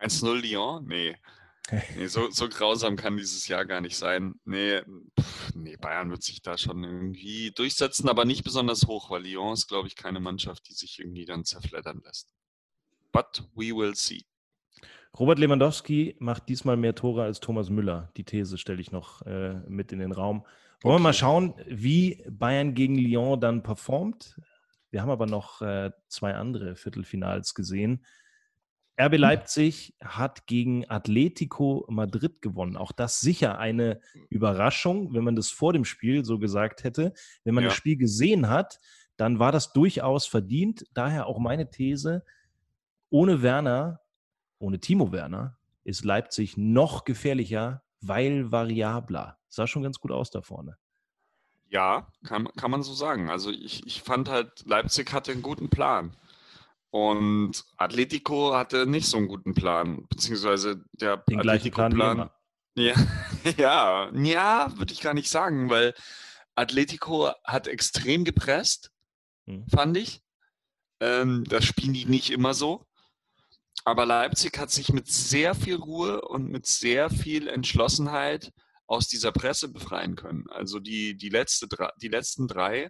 1-0 0.00 0.40
Lyon? 0.40 0.86
Nee. 0.86 1.16
nee 1.96 2.06
so, 2.06 2.30
so, 2.30 2.48
grausam 2.48 2.96
kann 2.96 3.16
dieses 3.16 3.48
Jahr 3.48 3.66
gar 3.66 3.80
nicht 3.80 3.96
sein. 3.96 4.34
Nee, 4.44 4.80
pff, 5.20 5.54
nee, 5.54 5.76
Bayern 5.76 6.10
wird 6.10 6.22
sich 6.22 6.40
da 6.40 6.56
schon 6.56 6.82
irgendwie 6.84 7.50
durchsetzen, 7.50 8.08
aber 8.08 8.24
nicht 8.24 8.44
besonders 8.44 8.86
hoch, 8.86 9.10
weil 9.10 9.22
Lyon 9.22 9.54
ist, 9.54 9.68
glaube 9.68 9.88
ich, 9.88 9.96
keine 9.96 10.20
Mannschaft, 10.20 10.68
die 10.68 10.74
sich 10.74 10.98
irgendwie 10.98 11.24
dann 11.24 11.44
zerfleddern 11.44 12.00
lässt. 12.04 12.30
But 13.12 13.42
we 13.54 13.74
will 13.76 13.94
see. 13.94 14.24
Robert 15.18 15.38
Lewandowski 15.38 16.16
macht 16.20 16.48
diesmal 16.48 16.76
mehr 16.76 16.94
Tore 16.94 17.24
als 17.24 17.40
Thomas 17.40 17.70
Müller. 17.70 18.12
Die 18.16 18.24
These 18.24 18.56
stelle 18.56 18.80
ich 18.80 18.92
noch 18.92 19.22
äh, 19.22 19.54
mit 19.68 19.90
in 19.92 19.98
den 19.98 20.12
Raum. 20.12 20.46
Wollen 20.82 20.94
okay. 20.94 21.00
wir 21.00 21.08
mal 21.08 21.12
schauen, 21.12 21.54
wie 21.66 22.24
Bayern 22.30 22.74
gegen 22.74 22.96
Lyon 22.96 23.40
dann 23.40 23.62
performt. 23.62 24.40
Wir 24.90 25.02
haben 25.02 25.10
aber 25.10 25.26
noch 25.26 25.60
äh, 25.60 25.90
zwei 26.08 26.34
andere 26.34 26.76
Viertelfinals 26.76 27.54
gesehen. 27.54 28.04
RB 29.00 29.14
hm. 29.14 29.20
Leipzig 29.20 29.94
hat 30.00 30.46
gegen 30.46 30.88
Atletico 30.88 31.84
Madrid 31.88 32.42
gewonnen. 32.42 32.76
Auch 32.76 32.92
das 32.92 33.20
sicher 33.20 33.58
eine 33.58 34.00
Überraschung, 34.28 35.14
wenn 35.14 35.24
man 35.24 35.36
das 35.36 35.50
vor 35.50 35.72
dem 35.72 35.84
Spiel 35.84 36.24
so 36.24 36.38
gesagt 36.38 36.84
hätte. 36.84 37.12
Wenn 37.44 37.54
man 37.54 37.64
ja. 37.64 37.70
das 37.70 37.76
Spiel 37.76 37.96
gesehen 37.96 38.48
hat, 38.48 38.78
dann 39.16 39.40
war 39.40 39.50
das 39.50 39.72
durchaus 39.72 40.26
verdient. 40.26 40.84
Daher 40.94 41.26
auch 41.26 41.38
meine 41.38 41.70
These, 41.70 42.24
ohne 43.10 43.42
Werner, 43.42 44.00
ohne 44.60 44.78
Timo 44.78 45.10
Werner, 45.10 45.58
ist 45.82 46.04
Leipzig 46.04 46.56
noch 46.56 47.04
gefährlicher, 47.04 47.82
weil 48.00 48.52
variabler 48.52 49.37
sah 49.48 49.66
schon 49.66 49.82
ganz 49.82 49.98
gut 49.98 50.12
aus 50.12 50.30
da 50.30 50.42
vorne. 50.42 50.76
Ja, 51.70 52.10
kann, 52.24 52.48
kann 52.56 52.70
man 52.70 52.82
so 52.82 52.94
sagen. 52.94 53.28
Also 53.28 53.50
ich, 53.50 53.86
ich 53.86 54.02
fand 54.02 54.28
halt, 54.28 54.64
Leipzig 54.64 55.12
hatte 55.12 55.32
einen 55.32 55.42
guten 55.42 55.68
Plan. 55.68 56.16
Und 56.90 57.64
Atletico 57.76 58.54
hatte 58.54 58.86
nicht 58.86 59.06
so 59.06 59.18
einen 59.18 59.28
guten 59.28 59.52
Plan, 59.52 60.06
beziehungsweise 60.08 60.82
der 60.92 61.22
Atletico-Plan. 61.30 62.30
Ja, 62.76 62.94
ja, 63.58 64.10
ja, 64.14 64.78
würde 64.78 64.92
ich 64.92 65.02
gar 65.02 65.12
nicht 65.12 65.28
sagen, 65.28 65.68
weil 65.68 65.94
Atletico 66.54 67.30
hat 67.44 67.66
extrem 67.66 68.24
gepresst, 68.24 68.90
hm. 69.46 69.66
fand 69.68 69.96
ich. 69.98 70.22
Ähm, 71.00 71.44
das 71.46 71.64
spielen 71.64 71.92
die 71.92 72.06
nicht 72.06 72.30
immer 72.30 72.54
so. 72.54 72.86
Aber 73.84 74.06
Leipzig 74.06 74.58
hat 74.58 74.70
sich 74.70 74.92
mit 74.92 75.08
sehr 75.08 75.54
viel 75.54 75.76
Ruhe 75.76 76.22
und 76.22 76.50
mit 76.50 76.66
sehr 76.66 77.10
viel 77.10 77.48
Entschlossenheit 77.48 78.52
aus 78.88 79.06
dieser 79.06 79.32
Presse 79.32 79.70
befreien 79.70 80.16
können. 80.16 80.46
Also 80.48 80.80
die, 80.80 81.16
die, 81.16 81.28
letzte, 81.28 81.68
die 82.00 82.08
letzten 82.08 82.48
drei, 82.48 82.88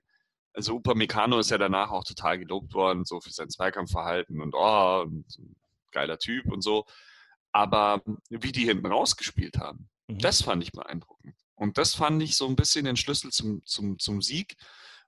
also 0.54 0.76
Upamecano 0.76 1.38
ist 1.38 1.50
ja 1.50 1.58
danach 1.58 1.90
auch 1.90 2.04
total 2.04 2.38
gelobt 2.38 2.72
worden, 2.72 3.04
so 3.04 3.20
für 3.20 3.30
sein 3.30 3.50
Zweikampfverhalten 3.50 4.40
und 4.40 4.54
oh, 4.54 5.02
und 5.04 5.26
geiler 5.92 6.18
Typ 6.18 6.50
und 6.50 6.62
so. 6.62 6.86
Aber 7.52 8.02
wie 8.30 8.52
die 8.52 8.64
hinten 8.64 8.86
rausgespielt 8.86 9.58
haben, 9.58 9.90
mhm. 10.06 10.18
das 10.20 10.42
fand 10.42 10.62
ich 10.62 10.72
beeindruckend. 10.72 11.34
Und 11.56 11.76
das 11.76 11.96
fand 11.96 12.22
ich 12.22 12.36
so 12.36 12.46
ein 12.46 12.56
bisschen 12.56 12.84
den 12.84 12.96
Schlüssel 12.96 13.32
zum, 13.32 13.64
zum, 13.66 13.98
zum 13.98 14.22
Sieg, 14.22 14.54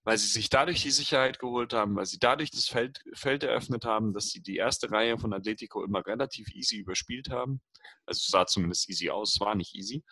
weil 0.02 0.18
sie 0.18 0.26
sich 0.26 0.48
dadurch 0.48 0.82
die 0.82 0.90
Sicherheit 0.90 1.38
geholt 1.38 1.72
haben, 1.72 1.94
weil 1.94 2.06
sie 2.06 2.18
dadurch 2.18 2.50
das 2.50 2.66
Feld, 2.66 3.00
Feld 3.14 3.44
eröffnet 3.44 3.84
haben, 3.84 4.12
dass 4.12 4.30
sie 4.30 4.40
die 4.40 4.56
erste 4.56 4.90
Reihe 4.90 5.18
von 5.18 5.32
Atletico 5.32 5.84
immer 5.84 6.04
relativ 6.04 6.48
easy 6.52 6.78
überspielt 6.78 7.30
haben. 7.30 7.60
Also 8.06 8.18
es 8.18 8.26
sah 8.26 8.46
zumindest 8.46 8.88
easy 8.88 9.10
aus, 9.10 9.34
es 9.34 9.40
war 9.40 9.54
nicht 9.54 9.76
easy. 9.76 10.02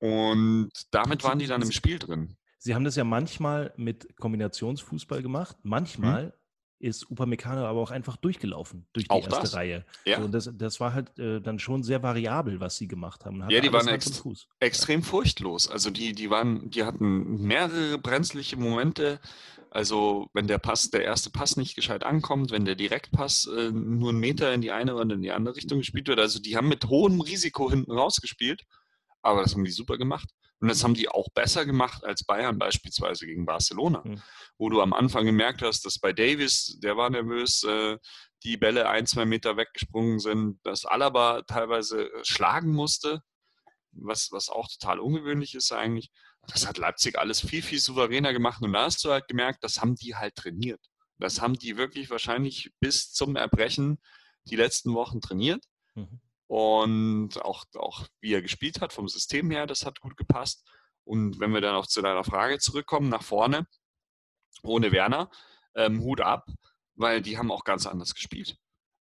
Und 0.00 0.70
damit 0.90 1.24
waren 1.24 1.38
die 1.38 1.46
dann 1.46 1.62
im 1.62 1.72
Spiel 1.72 1.98
drin. 1.98 2.36
Sie 2.58 2.74
haben 2.74 2.84
das 2.84 2.96
ja 2.96 3.04
manchmal 3.04 3.72
mit 3.76 4.16
Kombinationsfußball 4.16 5.22
gemacht. 5.22 5.56
Manchmal 5.62 6.26
hm. 6.26 6.32
ist 6.80 7.10
Upamecano 7.10 7.64
aber 7.64 7.80
auch 7.80 7.90
einfach 7.90 8.16
durchgelaufen 8.16 8.86
durch 8.92 9.06
die 9.06 9.10
auch 9.10 9.24
erste 9.24 9.40
das? 9.40 9.54
Reihe. 9.54 9.84
Ja. 10.04 10.20
So, 10.20 10.28
das, 10.28 10.50
das 10.52 10.80
war 10.80 10.92
halt 10.92 11.18
äh, 11.18 11.40
dann 11.40 11.58
schon 11.58 11.82
sehr 11.82 12.02
variabel, 12.02 12.60
was 12.60 12.76
sie 12.76 12.88
gemacht 12.88 13.24
haben. 13.24 13.44
Ja, 13.48 13.60
die 13.60 13.72
waren 13.72 13.88
ext 13.88 14.24
extrem 14.60 15.02
furchtlos. 15.02 15.68
Also 15.68 15.90
die, 15.90 16.12
die 16.14 16.30
waren, 16.30 16.68
die 16.70 16.84
hatten 16.84 17.42
mehrere 17.42 17.98
brenzliche 17.98 18.56
Momente. 18.56 19.20
Also 19.70 20.28
wenn 20.32 20.46
der 20.46 20.58
Pass, 20.58 20.90
der 20.90 21.04
erste 21.04 21.30
Pass 21.30 21.56
nicht 21.56 21.76
gescheit 21.76 22.04
ankommt, 22.04 22.50
wenn 22.50 22.64
der 22.64 22.74
Direktpass 22.74 23.46
äh, 23.46 23.70
nur 23.70 24.10
einen 24.10 24.18
Meter 24.18 24.52
in 24.52 24.62
die 24.62 24.72
eine 24.72 24.94
oder 24.94 25.14
in 25.14 25.22
die 25.22 25.30
andere 25.30 25.56
Richtung 25.56 25.78
gespielt 25.78 26.08
wird. 26.08 26.18
Also 26.18 26.40
die 26.40 26.56
haben 26.56 26.68
mit 26.68 26.86
hohem 26.86 27.20
Risiko 27.20 27.70
hinten 27.70 27.92
rausgespielt, 27.92 28.64
aber 29.22 29.42
das 29.42 29.54
haben 29.54 29.64
die 29.64 29.70
super 29.70 29.98
gemacht. 29.98 30.28
Und 30.60 30.68
das 30.68 30.82
haben 30.82 30.94
die 30.94 31.08
auch 31.08 31.28
besser 31.30 31.64
gemacht 31.64 32.04
als 32.04 32.24
Bayern 32.24 32.58
beispielsweise 32.58 33.26
gegen 33.26 33.46
Barcelona, 33.46 34.02
mhm. 34.04 34.20
wo 34.58 34.68
du 34.68 34.82
am 34.82 34.92
Anfang 34.92 35.24
gemerkt 35.24 35.62
hast, 35.62 35.84
dass 35.84 36.00
bei 36.00 36.12
Davis, 36.12 36.78
der 36.80 36.96
war 36.96 37.10
nervös, 37.10 37.62
äh, 37.62 37.96
die 38.42 38.56
Bälle 38.56 38.88
ein, 38.88 39.06
zwei 39.06 39.24
Meter 39.24 39.56
weggesprungen 39.56 40.18
sind, 40.18 40.58
dass 40.64 40.84
Alaba 40.84 41.42
teilweise 41.42 42.12
äh, 42.12 42.24
schlagen 42.24 42.72
musste, 42.72 43.22
was, 43.92 44.32
was 44.32 44.48
auch 44.48 44.68
total 44.68 44.98
ungewöhnlich 44.98 45.54
ist 45.54 45.72
eigentlich. 45.72 46.10
Das 46.48 46.66
hat 46.66 46.78
Leipzig 46.78 47.18
alles 47.18 47.40
viel, 47.40 47.62
viel 47.62 47.78
souveräner 47.78 48.32
gemacht. 48.32 48.62
Und 48.62 48.72
da 48.72 48.84
hast 48.84 49.04
du 49.04 49.10
halt 49.10 49.28
gemerkt, 49.28 49.62
das 49.62 49.80
haben 49.80 49.94
die 49.94 50.16
halt 50.16 50.34
trainiert. 50.34 50.80
Das 51.18 51.40
haben 51.40 51.54
die 51.54 51.76
wirklich 51.76 52.10
wahrscheinlich 52.10 52.72
bis 52.80 53.12
zum 53.12 53.36
Erbrechen 53.36 53.98
die 54.44 54.56
letzten 54.56 54.94
Wochen 54.94 55.20
trainiert. 55.20 55.64
Mhm. 55.94 56.20
Und 56.48 57.40
auch, 57.42 57.66
auch 57.74 58.06
wie 58.20 58.34
er 58.34 58.42
gespielt 58.42 58.80
hat, 58.80 58.92
vom 58.92 59.08
System 59.08 59.50
her, 59.50 59.66
das 59.66 59.84
hat 59.86 60.00
gut 60.00 60.16
gepasst. 60.16 60.66
Und 61.04 61.38
wenn 61.40 61.52
wir 61.52 61.60
dann 61.60 61.76
auch 61.76 61.86
zu 61.86 62.02
deiner 62.02 62.24
Frage 62.24 62.58
zurückkommen, 62.58 63.08
nach 63.08 63.22
vorne, 63.22 63.66
ohne 64.62 64.90
Werner, 64.90 65.30
ähm, 65.76 66.02
Hut 66.02 66.20
ab, 66.20 66.46
weil 66.94 67.22
die 67.22 67.38
haben 67.38 67.52
auch 67.52 67.64
ganz 67.64 67.86
anders 67.86 68.14
gespielt. 68.14 68.56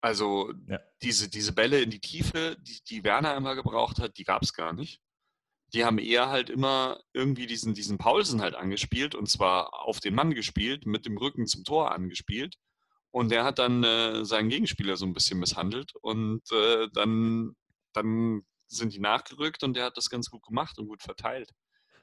Also 0.02 0.52
ja. 0.68 0.80
diese, 1.02 1.30
diese 1.30 1.54
Bälle 1.54 1.82
in 1.82 1.90
die 1.90 2.02
Tiefe, 2.02 2.58
die, 2.60 2.82
die 2.90 3.04
Werner 3.04 3.36
immer 3.36 3.56
gebraucht 3.56 4.00
hat, 4.00 4.18
die 4.18 4.24
gab 4.24 4.44
es 4.44 4.54
gar 4.54 4.74
nicht 4.74 5.02
die 5.74 5.84
haben 5.84 5.98
eher 5.98 6.30
halt 6.30 6.50
immer 6.50 7.00
irgendwie 7.14 7.46
diesen, 7.46 7.74
diesen 7.74 7.98
Paulsen 7.98 8.42
halt 8.42 8.56
angespielt 8.56 9.16
und 9.16 9.30
zwar 9.30 9.74
auf 9.74 10.00
den 10.00 10.16
Mann 10.16 10.34
gespielt, 10.34 10.86
mit 10.86 11.06
dem 11.06 11.18
Rücken 11.18 11.46
zum 11.46 11.64
Tor 11.64 11.92
angespielt. 11.92 12.56
Und 13.18 13.32
der 13.32 13.44
hat 13.44 13.58
dann 13.58 13.84
äh, 13.84 14.24
seinen 14.26 14.50
Gegenspieler 14.50 14.96
so 14.96 15.08
ein 15.08 15.14
bisschen 15.16 15.40
misshandelt 15.40 15.92
und 16.02 16.44
äh, 16.52 16.88
dann, 16.94 17.56
dann 17.92 18.44
sind 18.68 18.94
die 18.94 19.00
nachgerückt 19.00 19.64
und 19.64 19.76
der 19.76 19.86
hat 19.86 19.98
das 19.98 20.12
ganz 20.12 20.30
gut 20.30 20.44
gemacht 20.44 20.78
und 20.78 20.88
gut 20.88 21.02
verteilt. 21.02 21.50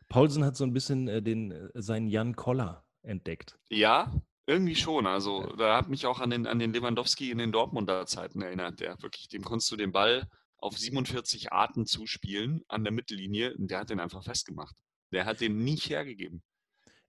Paulsen 0.08 0.44
hat 0.44 0.56
so 0.56 0.64
ein 0.64 0.72
bisschen 0.72 1.06
äh, 1.06 1.22
den, 1.22 1.52
äh, 1.52 1.68
seinen 1.74 2.08
Jan 2.08 2.34
Koller 2.34 2.84
entdeckt. 3.02 3.56
Ja, 3.68 4.12
irgendwie 4.46 4.74
schon. 4.74 5.06
Also 5.06 5.54
da 5.56 5.76
hat 5.76 5.88
mich 5.88 6.04
auch 6.04 6.18
an 6.18 6.30
den, 6.30 6.48
an 6.48 6.58
den 6.58 6.72
Lewandowski 6.72 7.30
in 7.30 7.38
den 7.38 7.52
Dortmunder 7.52 8.06
Zeiten 8.06 8.42
erinnert. 8.42 8.80
Der 8.80 9.00
wirklich, 9.00 9.28
dem 9.28 9.44
konntest 9.44 9.70
du 9.70 9.76
den 9.76 9.92
Ball 9.92 10.26
auf 10.58 10.76
47 10.76 11.52
Arten 11.52 11.86
zuspielen 11.86 12.64
an 12.66 12.82
der 12.82 12.92
Mittellinie 12.92 13.54
und 13.56 13.70
der 13.70 13.78
hat 13.78 13.90
den 13.90 14.00
einfach 14.00 14.24
festgemacht. 14.24 14.74
Der 15.12 15.26
hat 15.26 15.40
den 15.40 15.62
nicht 15.62 15.88
hergegeben. 15.90 16.42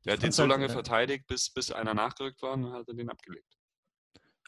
Der 0.06 0.14
hat 0.14 0.22
den 0.22 0.32
so 0.32 0.44
halt, 0.44 0.52
lange 0.52 0.66
halt, 0.66 0.74
verteidigt, 0.74 1.26
bis, 1.26 1.50
bis 1.50 1.72
einer 1.72 1.96
nachgerückt 1.96 2.44
war 2.44 2.54
und 2.54 2.62
dann 2.62 2.74
hat 2.74 2.88
er 2.88 2.94
den 2.94 3.10
abgelegt. 3.10 3.56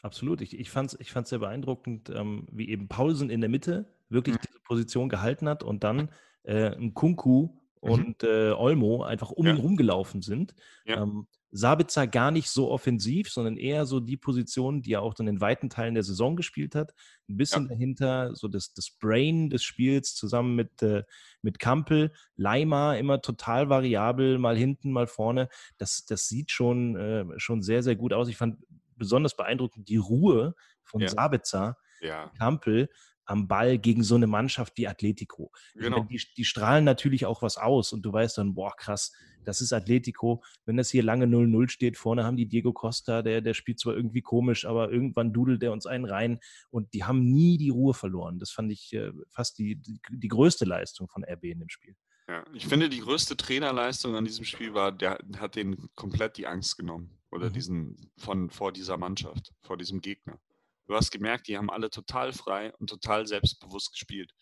Absolut. 0.02 0.40
Ich, 0.40 0.58
ich 0.58 0.70
fand 0.70 0.92
es 0.92 1.00
ich 1.00 1.10
fand's 1.10 1.30
sehr 1.30 1.40
beeindruckend, 1.40 2.10
ähm, 2.10 2.46
wie 2.52 2.68
eben 2.68 2.88
Paulsen 2.88 3.30
in 3.30 3.40
der 3.40 3.50
Mitte 3.50 3.86
wirklich 4.08 4.36
mhm. 4.36 4.40
diese 4.46 4.60
Position 4.60 5.08
gehalten 5.08 5.48
hat 5.48 5.62
und 5.62 5.84
dann 5.84 6.10
äh, 6.44 6.74
ein 6.76 6.94
Kunku 6.94 7.48
mhm. 7.82 7.90
und 7.90 8.22
äh, 8.22 8.52
Olmo 8.52 9.02
einfach 9.02 9.30
um 9.30 9.46
ja. 9.46 9.52
ihn 9.52 9.58
rumgelaufen 9.58 10.22
sind. 10.22 10.54
Ja. 10.86 11.02
Ähm, 11.02 11.26
Sabitzer 11.50 12.06
gar 12.06 12.30
nicht 12.30 12.50
so 12.50 12.70
offensiv, 12.70 13.30
sondern 13.30 13.56
eher 13.56 13.86
so 13.86 14.00
die 14.00 14.18
Position, 14.18 14.82
die 14.82 14.92
er 14.92 15.02
auch 15.02 15.14
dann 15.14 15.28
in 15.28 15.40
weiten 15.40 15.70
Teilen 15.70 15.94
der 15.94 16.02
Saison 16.02 16.36
gespielt 16.36 16.74
hat. 16.74 16.92
Ein 17.28 17.38
bisschen 17.38 17.62
ja. 17.64 17.68
dahinter, 17.70 18.34
so 18.34 18.48
das, 18.48 18.74
das 18.74 18.90
Brain 18.90 19.48
des 19.48 19.62
Spiels 19.62 20.14
zusammen 20.14 20.54
mit, 20.56 20.82
äh, 20.82 21.04
mit 21.40 21.58
Kampel. 21.58 22.12
Leimer 22.36 22.98
immer 22.98 23.22
total 23.22 23.70
variabel, 23.70 24.38
mal 24.38 24.58
hinten, 24.58 24.92
mal 24.92 25.06
vorne. 25.06 25.48
Das, 25.78 26.04
das 26.04 26.28
sieht 26.28 26.50
schon, 26.50 26.96
äh, 26.96 27.24
schon 27.38 27.62
sehr, 27.62 27.82
sehr 27.82 27.96
gut 27.96 28.12
aus. 28.12 28.28
Ich 28.28 28.36
fand 28.36 28.58
besonders 28.98 29.36
beeindruckend 29.36 29.88
die 29.88 29.96
Ruhe 29.96 30.54
von 30.82 31.00
ja. 31.00 31.08
Sabitzer, 31.08 31.76
ja. 32.00 32.30
Kampel 32.38 32.88
am 33.28 33.46
Ball 33.46 33.78
gegen 33.78 34.02
so 34.02 34.14
eine 34.14 34.26
Mannschaft 34.26 34.78
wie 34.78 34.88
Atletico. 34.88 35.52
Genau. 35.74 35.98
Meine, 35.98 36.08
die, 36.08 36.20
die, 36.36 36.44
strahlen 36.44 36.84
natürlich 36.84 37.26
auch 37.26 37.42
was 37.42 37.58
aus 37.58 37.92
und 37.92 38.02
du 38.02 38.12
weißt 38.12 38.38
dann, 38.38 38.54
boah, 38.54 38.74
krass, 38.74 39.12
das 39.44 39.60
ist 39.60 39.74
Atletico. 39.74 40.42
Wenn 40.64 40.78
das 40.78 40.90
hier 40.90 41.02
lange 41.02 41.26
0-0 41.26 41.68
steht, 41.68 41.98
vorne 41.98 42.24
haben 42.24 42.38
die 42.38 42.48
Diego 42.48 42.72
Costa, 42.72 43.20
der, 43.20 43.42
der 43.42 43.52
spielt 43.52 43.80
zwar 43.80 43.94
irgendwie 43.94 44.22
komisch, 44.22 44.64
aber 44.64 44.90
irgendwann 44.90 45.34
dudelt 45.34 45.60
der 45.60 45.72
uns 45.72 45.84
einen 45.84 46.06
rein 46.06 46.40
und 46.70 46.94
die 46.94 47.04
haben 47.04 47.20
nie 47.30 47.58
die 47.58 47.68
Ruhe 47.68 47.92
verloren. 47.92 48.38
Das 48.38 48.50
fand 48.50 48.72
ich 48.72 48.94
äh, 48.94 49.12
fast 49.30 49.58
die, 49.58 49.76
die, 49.76 50.00
die 50.08 50.28
größte 50.28 50.64
Leistung 50.64 51.06
von 51.08 51.22
RB 51.22 51.44
in 51.44 51.60
dem 51.60 51.68
Spiel. 51.68 51.96
Ja, 52.28 52.44
ich 52.54 52.66
finde, 52.66 52.88
die 52.88 53.00
größte 53.00 53.36
Trainerleistung 53.36 54.14
an 54.14 54.24
diesem 54.24 54.44
Spiel 54.44 54.74
war, 54.74 54.92
der 54.92 55.18
hat 55.38 55.56
denen 55.56 55.88
komplett 55.94 56.36
die 56.36 56.46
Angst 56.46 56.76
genommen. 56.76 57.17
Oder 57.30 57.50
mhm. 57.50 57.52
diesen 57.52 58.10
von 58.16 58.50
vor 58.50 58.72
dieser 58.72 58.96
Mannschaft, 58.96 59.52
vor 59.62 59.76
diesem 59.76 60.00
Gegner. 60.00 60.38
Du 60.86 60.94
hast 60.94 61.10
gemerkt, 61.10 61.48
die 61.48 61.58
haben 61.58 61.70
alle 61.70 61.90
total 61.90 62.32
frei 62.32 62.72
und 62.78 62.88
total 62.88 63.26
selbstbewusst 63.26 63.92
gespielt. 63.92 64.32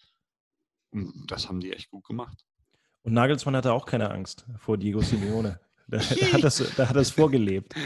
Und 0.91 1.31
das 1.31 1.49
haben 1.49 1.61
die 1.61 1.73
echt 1.73 1.91
gut 1.91 2.05
gemacht. 2.05 2.45
Und 3.03 3.13
Nagelsmann 3.13 3.57
hatte 3.57 3.73
auch 3.73 3.87
keine 3.87 4.11
Angst 4.11 4.47
vor 4.59 4.77
Diego 4.79 5.01
Simeone. 5.01 5.61
Da, 5.89 5.99
da, 5.99 6.33
hat 6.33 6.43
das, 6.43 6.75
da 6.75 6.89
hat 6.89 6.97
das 6.97 7.11
vorgelebt. 7.11 7.73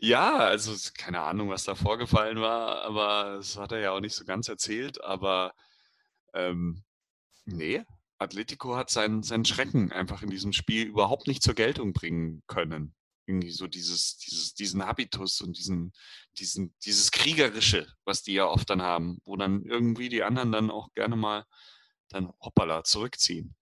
Ja, 0.00 0.36
also 0.36 0.72
keine 0.96 1.22
Ahnung, 1.22 1.48
was 1.48 1.64
da 1.64 1.74
vorgefallen 1.74 2.40
war, 2.40 2.82
aber 2.82 3.38
das 3.38 3.56
hat 3.56 3.72
er 3.72 3.80
ja 3.80 3.90
auch 3.90 4.00
nicht 4.00 4.14
so 4.14 4.24
ganz 4.24 4.48
erzählt. 4.48 5.02
Aber 5.02 5.54
ähm, 6.34 6.84
nee, 7.46 7.82
Atletico 8.18 8.76
hat 8.76 8.90
seinen, 8.90 9.24
seinen 9.24 9.44
Schrecken 9.44 9.90
einfach 9.90 10.22
in 10.22 10.30
diesem 10.30 10.52
Spiel 10.52 10.86
überhaupt 10.86 11.26
nicht 11.26 11.42
zur 11.42 11.54
Geltung 11.54 11.94
bringen 11.94 12.42
können. 12.46 12.94
Irgendwie 13.28 13.50
so 13.50 13.66
dieses, 13.66 14.16
dieses, 14.18 14.54
diesen 14.54 14.84
Habitus 14.84 15.40
und 15.40 15.56
diesen, 15.56 15.92
diesen, 16.38 16.74
dieses 16.84 17.10
Kriegerische, 17.10 17.86
was 18.04 18.22
die 18.22 18.32
ja 18.32 18.46
oft 18.46 18.68
dann 18.70 18.82
haben, 18.82 19.18
wo 19.24 19.36
dann 19.36 19.62
irgendwie 19.64 20.08
die 20.08 20.22
anderen 20.22 20.50
dann 20.50 20.70
auch 20.70 20.92
gerne 20.94 21.14
mal 21.14 21.44
dann 22.08 22.32
hoppala 22.40 22.84
zurückziehen 22.84 23.54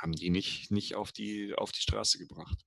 haben 0.00 0.12
die 0.12 0.30
nicht, 0.30 0.70
nicht 0.70 0.94
auf, 0.94 1.12
die, 1.12 1.54
auf 1.56 1.72
die 1.72 1.80
Straße 1.80 2.18
gebracht. 2.18 2.64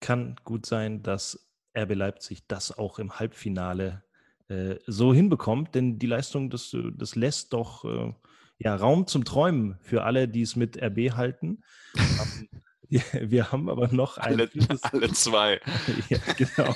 Kann 0.00 0.36
gut 0.44 0.66
sein, 0.66 1.02
dass 1.02 1.46
RB 1.76 1.94
Leipzig 1.94 2.46
das 2.48 2.76
auch 2.76 2.98
im 2.98 3.18
Halbfinale 3.18 4.04
äh, 4.48 4.76
so 4.86 5.14
hinbekommt, 5.14 5.74
denn 5.74 5.98
die 5.98 6.06
Leistung, 6.06 6.50
das, 6.50 6.76
das 6.94 7.14
lässt 7.14 7.52
doch 7.52 7.84
äh, 7.84 8.12
ja, 8.58 8.76
Raum 8.76 9.06
zum 9.06 9.24
Träumen 9.24 9.78
für 9.80 10.04
alle, 10.04 10.28
die 10.28 10.42
es 10.42 10.56
mit 10.56 10.80
RB 10.80 11.12
halten. 11.12 11.62
wir 13.20 13.52
haben 13.52 13.68
aber 13.68 13.88
noch 13.88 14.18
ein. 14.18 14.34
Alle, 14.34 14.50
alle 14.82 15.12
zwei. 15.12 15.60
ja, 16.08 16.18
genau. 16.36 16.74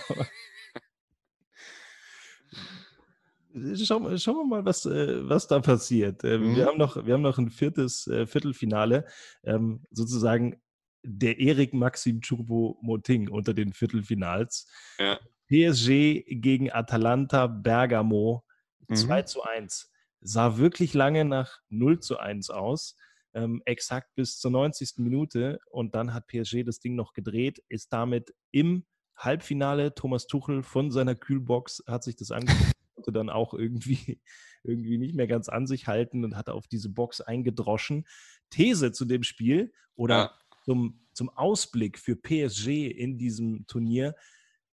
schauen, 3.75 4.19
schauen 4.19 4.37
wir 4.37 4.45
mal, 4.45 4.65
was, 4.65 4.87
äh, 4.87 5.29
was 5.29 5.47
da 5.47 5.61
passiert. 5.61 6.25
Ähm, 6.25 6.53
mhm. 6.53 6.57
wir, 6.57 6.67
haben 6.67 6.79
noch, 6.79 7.05
wir 7.05 7.15
haben 7.15 7.23
noch 7.23 7.39
ein 7.39 7.51
viertes 7.51 8.07
äh, 8.07 8.27
Viertelfinale, 8.27 9.05
ähm, 9.45 9.85
sozusagen 9.91 10.61
der 11.03 11.39
Erik 11.39 11.73
Maxim 11.73 12.21
Choupo-Moting 12.21 13.29
unter 13.29 13.55
den 13.55 13.73
Viertelfinals. 13.73 14.67
Ja. 14.99 15.19
PSG 15.49 16.25
gegen 16.41 16.73
Atalanta 16.73 17.47
Bergamo 17.47 18.45
mhm. 18.89 18.97
2 18.97 19.23
zu 19.23 19.43
1. 19.43 19.91
Sah 20.21 20.57
wirklich 20.57 20.95
lange 20.95 21.25
nach 21.25 21.61
0 21.69 22.01
zu 22.01 22.19
1 22.19 22.51
aus. 22.51 22.97
Ähm, 23.37 23.63
exakt 23.67 24.15
bis 24.15 24.39
zur 24.39 24.51
90. 24.51 24.95
Minute. 24.97 25.61
Und 25.71 25.95
dann 25.95 26.15
hat 26.15 26.27
PSG 26.27 26.65
das 26.65 26.81
Ding 26.81 26.95
noch 26.97 27.13
gedreht, 27.13 27.63
ist 27.69 27.93
damit 27.93 28.35
im 28.51 28.87
Halbfinale. 29.15 29.95
Thomas 29.95 30.27
Tuchel 30.27 30.63
von 30.63 30.91
seiner 30.91 31.15
Kühlbox 31.15 31.85
hat 31.87 32.03
sich 32.03 32.17
das 32.17 32.31
angeguckt 32.31 32.73
konnte 32.97 33.13
dann 33.13 33.31
auch 33.31 33.55
irgendwie, 33.55 34.21
irgendwie 34.63 34.99
nicht 34.99 35.15
mehr 35.15 35.27
ganz 35.27 35.49
an 35.49 35.67
sich 35.67 35.87
halten 35.87 36.25
und 36.25 36.37
hatte 36.37 36.55
auf 36.55 36.67
diese 36.67 36.89
Box 36.89 37.21
eingedroschen. 37.21 38.07
These 38.51 38.93
zu 38.93 39.05
dem 39.05 39.23
Spiel 39.23 39.73
oder 39.95 40.17
ja. 40.17 40.39
zum, 40.65 41.07
zum 41.13 41.29
Ausblick 41.29 41.99
für 41.99 42.17
PSG 42.17 42.89
in 42.91 43.19
diesem 43.19 43.67
Turnier. 43.67 44.15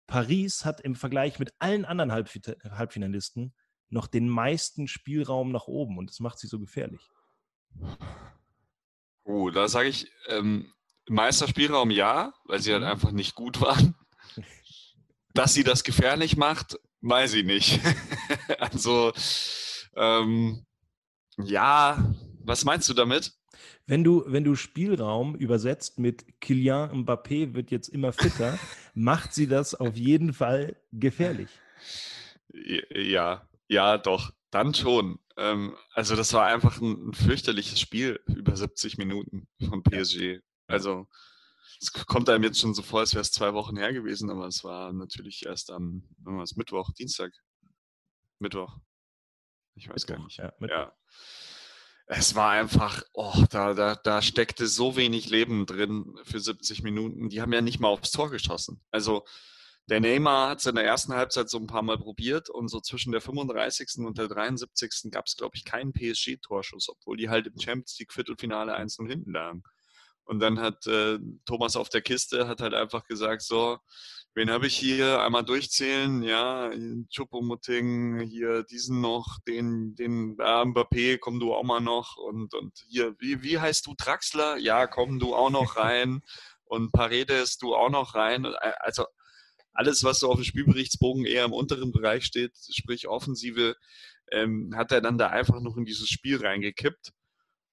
Paris 0.08 0.65
hat 0.65 0.82
im 0.82 0.96
Vergleich 0.96 1.38
mit 1.38 1.54
allen 1.60 1.86
anderen 1.86 2.12
Halbfinalisten 2.12 3.54
noch 3.89 4.08
den 4.08 4.28
meisten 4.28 4.88
Spielraum 4.88 5.52
nach 5.52 5.67
oben 5.67 5.98
und 5.98 6.10
das 6.10 6.20
macht 6.20 6.39
sie 6.39 6.48
so 6.48 6.60
gefährlich. 6.60 7.02
Oh, 9.28 9.50
da 9.50 9.68
sage 9.68 9.90
ich, 9.90 10.12
ähm, 10.30 10.72
Meisterspielraum 11.10 11.92
ja, 11.92 12.34
weil 12.46 12.62
sie 12.62 12.74
halt 12.74 12.84
mhm. 12.84 12.90
einfach 12.90 13.12
nicht 13.12 13.36
gut 13.36 13.62
waren. 13.62 13.96
Dass 15.34 15.54
sie 15.54 15.63
das 15.63 15.84
gefährlich 15.84 16.38
macht, 16.38 16.78
Weiß 17.02 17.34
ich 17.36 17.46
nicht. 17.46 17.80
also, 18.60 19.13
ähm, 19.96 20.66
ja, 21.38 22.13
was 22.44 22.66
meinst 22.66 22.90
du 22.90 22.94
damit? 22.94 23.34
Wenn 23.86 24.04
du, 24.04 24.24
wenn 24.28 24.44
du 24.44 24.56
Spielraum 24.56 25.36
übersetzt 25.36 26.00
mit 26.00 26.42
Kylian 26.42 27.06
Mbappé 27.06 27.54
wird 27.54 27.72
jetzt 27.72 27.88
immer 27.88 28.12
fitter, 28.12 28.58
macht 28.94 29.34
sie 29.34 29.48
das 29.48 29.76
auf 29.76 29.96
jeden 29.96 30.34
Fall 30.34 30.76
gefährlich. 30.92 31.50
Ja, 32.94 33.48
ja, 33.68 33.98
doch, 33.98 34.34
dann 34.51 34.73
schon. 34.73 35.19
Ähm, 35.38 35.75
also 35.93 36.15
das 36.15 36.33
war 36.33 36.45
einfach 36.45 36.79
ein, 36.81 37.10
ein, 37.10 37.13
fürchterliches 37.13 37.79
Spiel 37.79 38.19
über 38.27 38.55
70 38.55 38.97
Minuten 38.97 39.47
von 39.67 39.83
PSG. 39.83 40.39
Also 40.67 41.07
es 41.79 41.91
kommt 41.91 42.29
einem 42.29 42.43
jetzt 42.43 42.60
schon 42.60 42.73
so 42.73 42.81
vor, 42.81 43.01
als 43.01 43.13
wäre 43.13 43.21
es 43.21 43.31
zwei 43.31 43.53
Wochen 43.53 43.77
her 43.77 43.93
gewesen, 43.93 44.29
aber 44.29 44.47
es 44.47 44.63
war 44.63 44.91
natürlich 44.93 45.45
erst 45.45 45.71
am, 45.71 46.03
es 46.41 46.55
Mittwoch, 46.55 46.91
Dienstag, 46.93 47.33
Mittwoch. 48.39 48.77
Ich 49.75 49.88
weiß 49.88 50.07
Mittwoch, 50.07 50.15
gar 50.15 50.25
nicht. 50.25 50.38
Ja, 50.38 50.53
ja, 50.67 50.93
Es 52.07 52.33
war 52.33 52.51
einfach, 52.51 53.03
oh, 53.13 53.43
da, 53.51 53.73
da, 53.73 53.95
da 53.95 54.21
steckte 54.21 54.65
so 54.65 54.95
wenig 54.95 55.29
Leben 55.29 55.65
drin 55.65 56.17
für 56.23 56.39
70 56.39 56.81
Minuten. 56.81 57.29
Die 57.29 57.41
haben 57.41 57.53
ja 57.53 57.62
nicht 57.62 57.79
mal 57.79 57.89
aufs 57.89 58.12
Tor 58.12 58.31
geschossen. 58.31 58.81
Also 58.89 59.23
der 59.89 60.02
Neymar 60.02 60.50
hat 60.50 60.60
es 60.60 60.65
in 60.65 60.76
der 60.76 60.86
ersten 60.86 61.13
Halbzeit 61.13 61.50
so 61.50 61.58
ein 61.58 61.67
paar 61.67 61.82
Mal 61.82 61.97
probiert 61.97 62.50
und 62.50 62.67
so 62.67 62.82
zwischen 62.82 63.13
der 63.13 63.21
35. 63.21 64.06
und 64.06 64.17
der 64.17 64.28
73. 64.28 65.12
gab 65.12 65.28
es, 65.28 65.38
glaube 65.38 65.56
ich, 65.56 65.63
keinen 65.63 65.93
PSG-Torschuss, 65.93 66.89
obwohl 66.89 67.15
die 67.15 67.30
halt 67.30 67.47
im 67.47 67.58
Champions 67.58 67.97
League 67.97 68.12
Viertelfinale 68.12 68.76
1 68.76 69.00
und 69.00 69.08
hinten 69.08 69.32
lagen. 69.32 69.63
Und 70.26 70.41
dann 70.41 70.60
hat 70.60 70.86
äh, 70.88 71.19
Thomas 71.45 71.78
auf 71.78 71.88
der 71.88 72.02
Kiste 72.02 72.50
hat 72.50 72.60
halt 72.60 72.73
einfach 72.73 73.06
gesagt, 73.06 73.43
so, 73.43 73.78
wen 74.34 74.52
habe 74.52 74.67
ich 74.67 74.76
hier? 74.76 75.21
Einmal 75.21 75.45
durchzählen, 75.45 76.21
ja, 76.21 76.69
Chupomoting, 77.10 78.19
hier 78.19 78.63
diesen 78.63 79.00
noch, 79.00 79.39
den, 79.47 79.95
den 79.95 80.38
äh, 80.38 80.65
Mbappé, 80.65 81.17
komm 81.17 81.39
du 81.39 81.54
auch 81.54 81.63
mal 81.63 81.80
noch. 81.80 82.17
Und, 82.17 82.54
und 82.54 82.78
hier, 82.89 83.15
wie, 83.19 83.41
wie 83.41 83.58
heißt 83.58 83.88
du, 83.88 83.95
Draxler? 83.97 84.58
Ja, 84.58 84.86
komm 84.86 85.17
du 85.19 85.34
auch 85.34 85.50
noch 85.50 85.78
rein. 85.78 86.21
und 86.67 86.91
Paredes, 86.91 87.58
du 87.58 87.76
auch 87.76 87.89
noch 87.89 88.15
rein. 88.15 88.45
Also 88.80 89.06
alles, 89.78 90.04
was 90.04 90.20
so 90.20 90.30
auf 90.30 90.38
dem 90.38 90.44
Spielberichtsbogen 90.44 91.26
eher 91.26 91.46
im 91.46 91.54
unteren 91.54 91.92
Bereich 91.92 92.26
steht, 92.26 92.54
sprich 92.72 93.08
Offensive, 93.08 93.76
ähm, 94.32 94.76
hat 94.76 94.92
er 94.92 95.02
dann 95.02 95.20
da 95.20 95.30
einfach 95.30 95.62
noch 95.62 95.78
in 95.78 95.86
dieses 95.86 96.10
Spiel 96.10 96.44
reingekippt. 96.44 97.13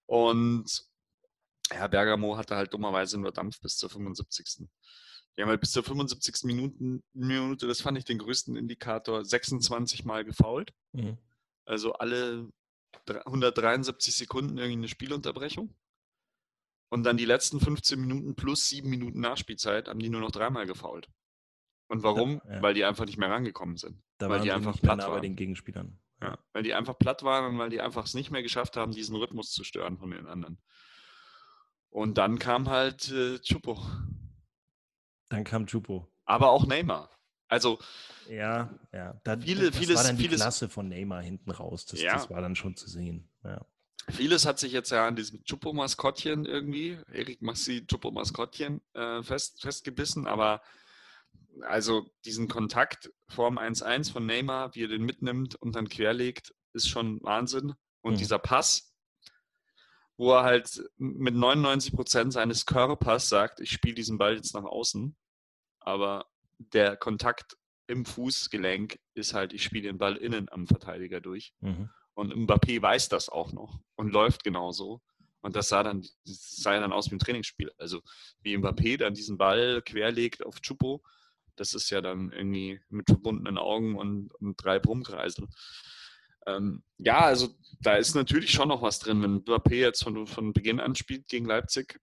Und 0.06 0.84
ja, 1.72 1.86
Bergamo 1.86 2.36
hatte 2.36 2.56
halt 2.56 2.74
dummerweise 2.74 3.18
nur 3.18 3.32
Dampf 3.32 3.58
bis 3.60 3.78
zur 3.78 3.88
75. 3.88 4.68
Die 5.36 5.42
haben 5.42 5.48
halt 5.48 5.62
bis 5.62 5.72
zur 5.72 5.82
75. 5.82 6.44
Minuten, 6.44 7.02
Minute, 7.14 7.66
das 7.66 7.80
fand 7.80 7.96
ich 7.96 8.04
den 8.04 8.18
größten 8.18 8.54
Indikator, 8.54 9.24
26 9.24 10.04
Mal 10.04 10.26
gefault. 10.26 10.74
Mhm. 10.92 11.16
Also 11.64 11.94
alle 11.94 12.50
173 13.06 14.14
Sekunden 14.14 14.58
irgendwie 14.58 14.78
eine 14.78 14.88
Spielunterbrechung. 14.88 15.74
Und 16.90 17.02
dann 17.04 17.16
die 17.16 17.24
letzten 17.24 17.60
15 17.60 17.98
Minuten 17.98 18.34
plus 18.36 18.68
7 18.68 18.88
Minuten 18.88 19.20
Nachspielzeit 19.20 19.88
haben 19.88 19.98
die 20.00 20.10
nur 20.10 20.20
noch 20.20 20.30
dreimal 20.30 20.66
gefault. 20.66 21.08
Und 21.88 22.02
warum? 22.02 22.40
Ja, 22.46 22.54
ja. 22.54 22.62
Weil 22.62 22.74
die 22.74 22.84
einfach 22.84 23.04
nicht 23.04 23.18
mehr 23.18 23.30
rangekommen 23.30 23.76
sind. 23.76 24.02
Da 24.18 24.28
weil 24.28 24.40
die 24.40 24.52
einfach 24.52 24.80
platt 24.80 25.00
waren. 25.00 25.12
bei 25.12 25.20
den 25.20 25.36
Gegenspielern. 25.36 25.98
Ja, 26.22 26.38
weil 26.52 26.62
die 26.62 26.74
einfach 26.74 26.98
platt 26.98 27.22
waren 27.22 27.52
und 27.52 27.58
weil 27.58 27.70
die 27.70 27.80
einfach 27.80 28.04
es 28.04 28.14
nicht 28.14 28.30
mehr 28.30 28.42
geschafft 28.42 28.76
haben, 28.76 28.92
diesen 28.92 29.16
Rhythmus 29.16 29.50
zu 29.50 29.64
stören 29.64 29.98
von 29.98 30.10
den 30.10 30.26
anderen. 30.26 30.58
Und 31.90 32.18
dann 32.18 32.38
kam 32.38 32.68
halt 32.70 33.10
äh, 33.10 33.38
Chupo. 33.40 33.78
Dann 35.28 35.44
kam 35.44 35.66
Chupo. 35.66 36.08
Aber 36.24 36.50
auch 36.50 36.66
Neymar. 36.66 37.10
Also 37.48 37.78
ja, 38.28 38.74
ja. 38.92 39.20
Da, 39.24 39.38
viele, 39.38 39.70
das 39.70 39.78
vieles, 39.78 39.96
war 39.96 40.04
dann 40.04 40.16
die 40.16 40.22
vieles, 40.22 40.40
Klasse 40.40 40.68
von 40.68 40.88
Neymar 40.88 41.22
hinten 41.22 41.50
raus. 41.50 41.84
Das, 41.86 42.00
ja. 42.00 42.14
das 42.14 42.30
war 42.30 42.40
dann 42.40 42.56
schon 42.56 42.74
zu 42.76 42.88
sehen. 42.88 43.28
Ja. 43.44 43.64
Vieles 44.10 44.44
hat 44.44 44.58
sich 44.58 44.72
jetzt 44.72 44.90
ja 44.90 45.06
an 45.06 45.16
diesem 45.16 45.42
Chupo-Maskottchen 45.44 46.44
irgendwie, 46.44 46.98
Erik 47.12 47.42
Massi 47.42 47.86
Chupo-Maskottchen, 47.86 48.80
äh, 48.94 49.22
fest, 49.22 49.62
festgebissen, 49.62 50.26
aber 50.26 50.62
also 51.62 52.10
diesen 52.24 52.48
Kontakt 52.48 53.10
Form 53.28 53.58
1-1 53.58 54.12
von 54.12 54.26
Neymar, 54.26 54.74
wie 54.74 54.84
er 54.84 54.88
den 54.88 55.04
mitnimmt 55.04 55.54
und 55.56 55.74
dann 55.74 55.88
querlegt, 55.88 56.54
ist 56.72 56.88
schon 56.88 57.22
Wahnsinn. 57.22 57.74
Und 58.02 58.14
mhm. 58.14 58.18
dieser 58.18 58.38
Pass, 58.38 58.94
wo 60.16 60.32
er 60.32 60.44
halt 60.44 60.82
mit 60.96 61.34
99 61.34 61.94
Prozent 61.94 62.32
seines 62.32 62.66
Körpers 62.66 63.28
sagt, 63.28 63.60
ich 63.60 63.70
spiele 63.70 63.94
diesen 63.94 64.18
Ball 64.18 64.36
jetzt 64.36 64.54
nach 64.54 64.64
außen, 64.64 65.16
aber 65.80 66.26
der 66.58 66.96
Kontakt 66.96 67.56
im 67.86 68.04
Fußgelenk 68.04 68.98
ist 69.14 69.34
halt, 69.34 69.52
ich 69.52 69.62
spiele 69.62 69.88
den 69.88 69.98
Ball 69.98 70.16
innen 70.16 70.48
am 70.50 70.66
Verteidiger 70.66 71.20
durch. 71.20 71.52
Mhm. 71.60 71.90
Und 72.14 72.32
Mbappé 72.32 72.80
weiß 72.80 73.08
das 73.08 73.28
auch 73.28 73.52
noch 73.52 73.80
und 73.96 74.12
läuft 74.12 74.44
genauso. 74.44 75.02
Und 75.40 75.56
das 75.56 75.68
sah 75.68 75.82
dann, 75.82 76.06
sah 76.24 76.78
dann 76.78 76.92
aus 76.92 77.10
wie 77.10 77.16
ein 77.16 77.18
Trainingsspiel. 77.18 77.70
Also 77.76 78.00
wie 78.40 78.56
Mbappé 78.56 78.96
dann 78.96 79.14
diesen 79.14 79.36
Ball 79.36 79.82
querlegt 79.82 80.46
auf 80.46 80.60
Chupo 80.60 81.02
das 81.56 81.74
ist 81.74 81.90
ja 81.90 82.00
dann 82.00 82.32
irgendwie 82.32 82.80
mit 82.88 83.06
verbundenen 83.06 83.58
Augen 83.58 83.96
und, 83.96 84.32
und 84.34 84.56
drei 84.62 84.78
Brummkreisel. 84.78 85.48
Ähm, 86.46 86.82
ja, 86.98 87.20
also 87.20 87.48
da 87.80 87.96
ist 87.96 88.14
natürlich 88.14 88.50
schon 88.50 88.68
noch 88.68 88.82
was 88.82 88.98
drin, 88.98 89.22
wenn 89.22 89.40
Mbappé 89.40 89.76
jetzt 89.76 90.04
von, 90.04 90.26
von 90.26 90.52
Beginn 90.52 90.80
an 90.80 90.94
spielt 90.94 91.26
gegen 91.28 91.46
Leipzig. 91.46 91.98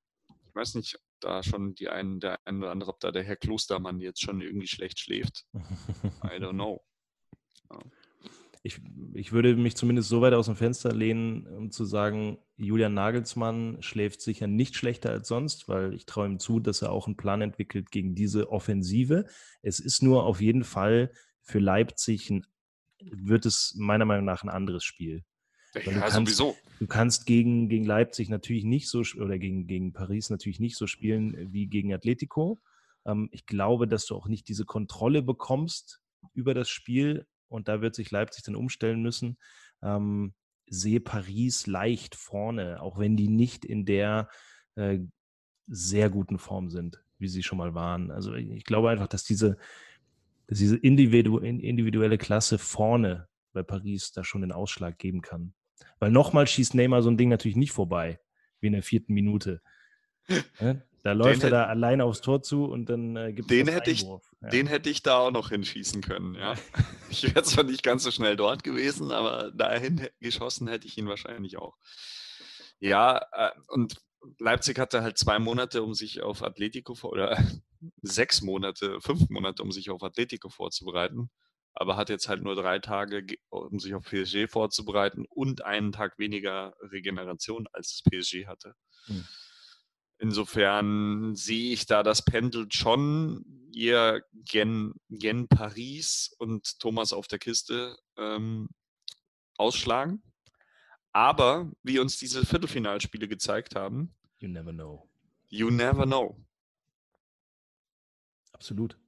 Ich 0.48 0.56
weiß 0.56 0.76
nicht, 0.76 0.96
ob 0.96 1.02
da 1.20 1.44
schon 1.44 1.76
die 1.76 1.90
einen, 1.90 2.20
der 2.20 2.40
eine 2.46 2.60
oder 2.60 2.72
andere, 2.72 2.92
ob 2.92 3.00
da 3.00 3.12
der 3.12 3.24
Herr 3.24 3.36
Klostermann 3.36 4.00
jetzt 4.00 4.22
schon 4.22 4.42
irgendwie 4.42 4.68
schlecht 4.68 5.00
schläft. 5.00 5.46
I 6.24 6.38
don't 6.40 6.54
know. 6.54 6.84
Ja 7.72 7.80
ich, 8.64 8.80
ich 9.14 9.32
würde 9.32 9.56
mich 9.56 9.76
zumindest 9.76 10.10
so 10.10 10.22
weit 10.22 10.34
aus 10.34 10.46
dem 10.46 10.56
Fenster 10.56 10.94
lehnen, 10.94 11.48
um 11.48 11.72
zu 11.72 11.84
sagen, 11.84 12.38
Julian 12.58 12.94
Nagelsmann 12.94 13.82
schläft 13.82 14.22
sicher 14.22 14.46
nicht 14.46 14.76
schlechter 14.76 15.10
als 15.10 15.28
sonst, 15.28 15.68
weil 15.68 15.94
ich 15.96 16.06
traue 16.06 16.28
ihm 16.28 16.40
zu, 16.40 16.60
dass 16.60 16.84
er 16.84 16.92
auch 16.92 17.08
einen 17.08 17.18
Plan 17.18 17.42
entwickelt 17.42 17.90
gegen 17.90 18.14
diese 18.14 18.52
Offensive. 18.52 19.26
Es 19.64 19.80
ist 19.80 20.04
nur 20.04 20.26
auf 20.26 20.42
jeden 20.42 20.64
Fall 20.64 21.12
für 21.42 21.58
Leipzig 21.58 22.30
ein, 22.30 22.46
wird 23.00 23.48
es 23.48 23.74
meiner 23.78 24.06
Meinung 24.06 24.26
nach 24.26 24.44
ein 24.44 24.50
anderes 24.50 24.84
Spiel. 24.84 25.24
Ja, 25.74 25.82
du 25.82 25.92
kannst, 25.92 26.16
sowieso. 26.16 26.56
Du 26.80 26.86
kannst 26.86 27.26
gegen, 27.26 27.68
gegen 27.68 27.86
Leipzig 27.86 28.30
natürlich 28.30 28.64
nicht 28.64 28.90
so 28.90 29.04
oder 29.20 29.40
gegen, 29.40 29.66
gegen 29.66 29.94
Paris 29.94 30.30
natürlich 30.30 30.60
nicht 30.60 30.78
so 30.78 30.86
spielen 30.86 31.52
wie 31.52 31.66
gegen 31.66 31.94
Atletico. 31.94 32.62
Ähm, 33.06 33.30
ich 33.32 33.48
glaube, 33.48 33.88
dass 33.88 34.06
du 34.06 34.16
auch 34.16 34.28
nicht 34.28 34.48
diese 34.50 34.66
Kontrolle 34.66 35.24
bekommst 35.24 36.02
über 36.36 36.54
das 36.54 36.70
Spiel, 36.70 37.26
und 37.52 37.68
da 37.68 37.82
wird 37.82 37.96
sich 37.96 38.12
Leipzig 38.12 38.44
dann 38.44 38.56
umstellen 38.56 39.02
müssen. 39.02 39.38
Ähm, 39.82 40.34
sehe 40.68 41.02
Paris 41.02 41.68
leicht 41.68 42.16
vorne, 42.16 42.82
auch 42.82 42.98
wenn 42.98 43.18
die 43.18 43.28
nicht 43.28 43.66
in 43.66 43.86
der 43.86 44.30
äh, 44.76 45.00
sehr 45.68 46.10
guten 46.10 46.40
Form 46.40 46.70
sind, 46.70 47.04
wie 47.18 47.28
sie 47.28 47.44
schon 47.44 47.58
mal 47.58 47.74
waren. 47.74 48.10
Also 48.10 48.34
ich 48.34 48.64
glaube 48.64 48.90
einfach, 48.90 49.08
dass 49.08 49.24
diese, 49.24 49.58
dass 50.48 50.60
diese 50.60 50.78
individu 50.78 51.40
individuelle 51.40 52.18
Klasse 52.18 52.58
vorne 52.58 53.28
bei 53.54 53.64
Paris 53.64 54.12
da 54.14 54.24
schon 54.24 54.42
den 54.42 54.54
Ausschlag 54.54 54.98
geben 54.98 55.22
kann. 55.22 55.54
Weil 56.00 56.12
nochmal 56.12 56.48
schießt 56.48 56.74
Neymar 56.74 57.02
so 57.02 57.10
ein 57.10 57.18
Ding 57.18 57.30
natürlich 57.30 57.58
nicht 57.58 57.74
vorbei, 57.74 58.20
wie 58.60 58.68
in 58.68 58.74
der 58.74 58.84
vierten 58.84 59.14
Minute. 59.14 59.62
Da 61.04 61.14
läuft 61.14 61.42
den 61.42 61.48
er 61.48 61.50
da 61.50 61.66
allein 61.66 62.00
aufs 62.00 62.22
Tor 62.22 62.44
zu 62.44 62.66
und 62.66 62.88
dann 62.88 63.16
äh, 63.16 63.34
gibt 63.34 63.50
es 63.52 63.58
den 63.58 63.68
hätte 63.68 63.90
ich, 63.90 64.04
ja. 64.04 64.50
Den 64.50 64.68
hätte 64.68 64.90
ich 64.90 65.02
da 65.02 65.18
auch 65.18 65.32
noch 65.32 65.50
hinschießen 65.50 66.02
können, 66.02 66.36
ja. 66.36 66.54
ich 67.10 67.24
wäre 67.24 67.44
zwar 67.44 67.64
nicht 67.64 67.82
ganz 67.82 68.04
so 68.04 68.12
schnell 68.12 68.36
dort 68.36 68.64
gewesen, 68.64 69.12
aber 69.12 69.52
dahin 69.52 70.08
geschossen 70.20 70.68
hätte 70.68 70.88
ich 70.88 70.98
ihn 70.98 71.08
wahrscheinlich 71.08 71.58
auch. 71.58 71.76
Ja, 72.80 73.26
äh, 73.32 73.52
und 73.68 73.96
Leipzig 74.40 74.78
hatte 74.78 75.02
halt 75.02 75.18
zwei 75.18 75.40
Monate, 75.40 75.82
um 75.82 75.94
sich 75.94 76.22
auf 76.22 76.44
Atletico 76.44 76.94
vor, 76.94 77.12
oder 77.12 77.36
sechs 78.02 78.42
Monate, 78.42 79.02
fünf 79.02 79.30
Monate, 79.30 79.64
um 79.64 79.72
sich 79.72 79.90
auf 79.90 80.04
Atletico 80.04 80.50
vorzubereiten, 80.50 81.32
aber 81.74 81.98
hat 81.98 82.10
jetzt 82.10 82.30
halt 82.30 82.44
nur 82.44 82.56
drei 82.56 82.80
Tage, 82.80 83.26
um 83.50 83.80
sich 83.80 83.96
auf 83.96 84.06
PSG 84.06 84.48
vorzubereiten 84.48 85.26
und 85.30 85.66
einen 85.66 85.92
Tag 85.92 86.20
weniger 86.20 86.76
Regeneration, 86.80 87.68
als 87.72 88.02
das 88.04 88.12
PSG 88.12 88.46
hatte. 88.46 88.76
Hm. 89.06 89.26
Insofern 90.22 91.36
sehe 91.36 91.74
ich 91.74 91.88
da 91.88 92.04
das 92.04 92.24
Pendel 92.24 92.72
schon 92.72 93.44
eher 93.76 94.22
gen, 94.46 94.94
gen 95.10 95.48
Paris 95.48 96.32
und 96.38 96.80
Thomas 96.80 97.12
auf 97.12 97.28
der 97.28 97.40
Kiste 97.40 97.98
ähm, 98.18 98.70
ausschlagen. 99.58 100.22
Aber 101.12 101.72
wie 101.82 101.98
uns 101.98 102.20
diese 102.20 102.46
Viertelfinalspiele 102.46 103.28
gezeigt 103.28 103.76
haben, 103.76 104.16
you 104.38 104.48
never 104.48 104.72
know. 104.72 105.10
You 105.50 105.72
never 105.72 106.06
know. 106.06 106.38
Absolut. 108.54 109.00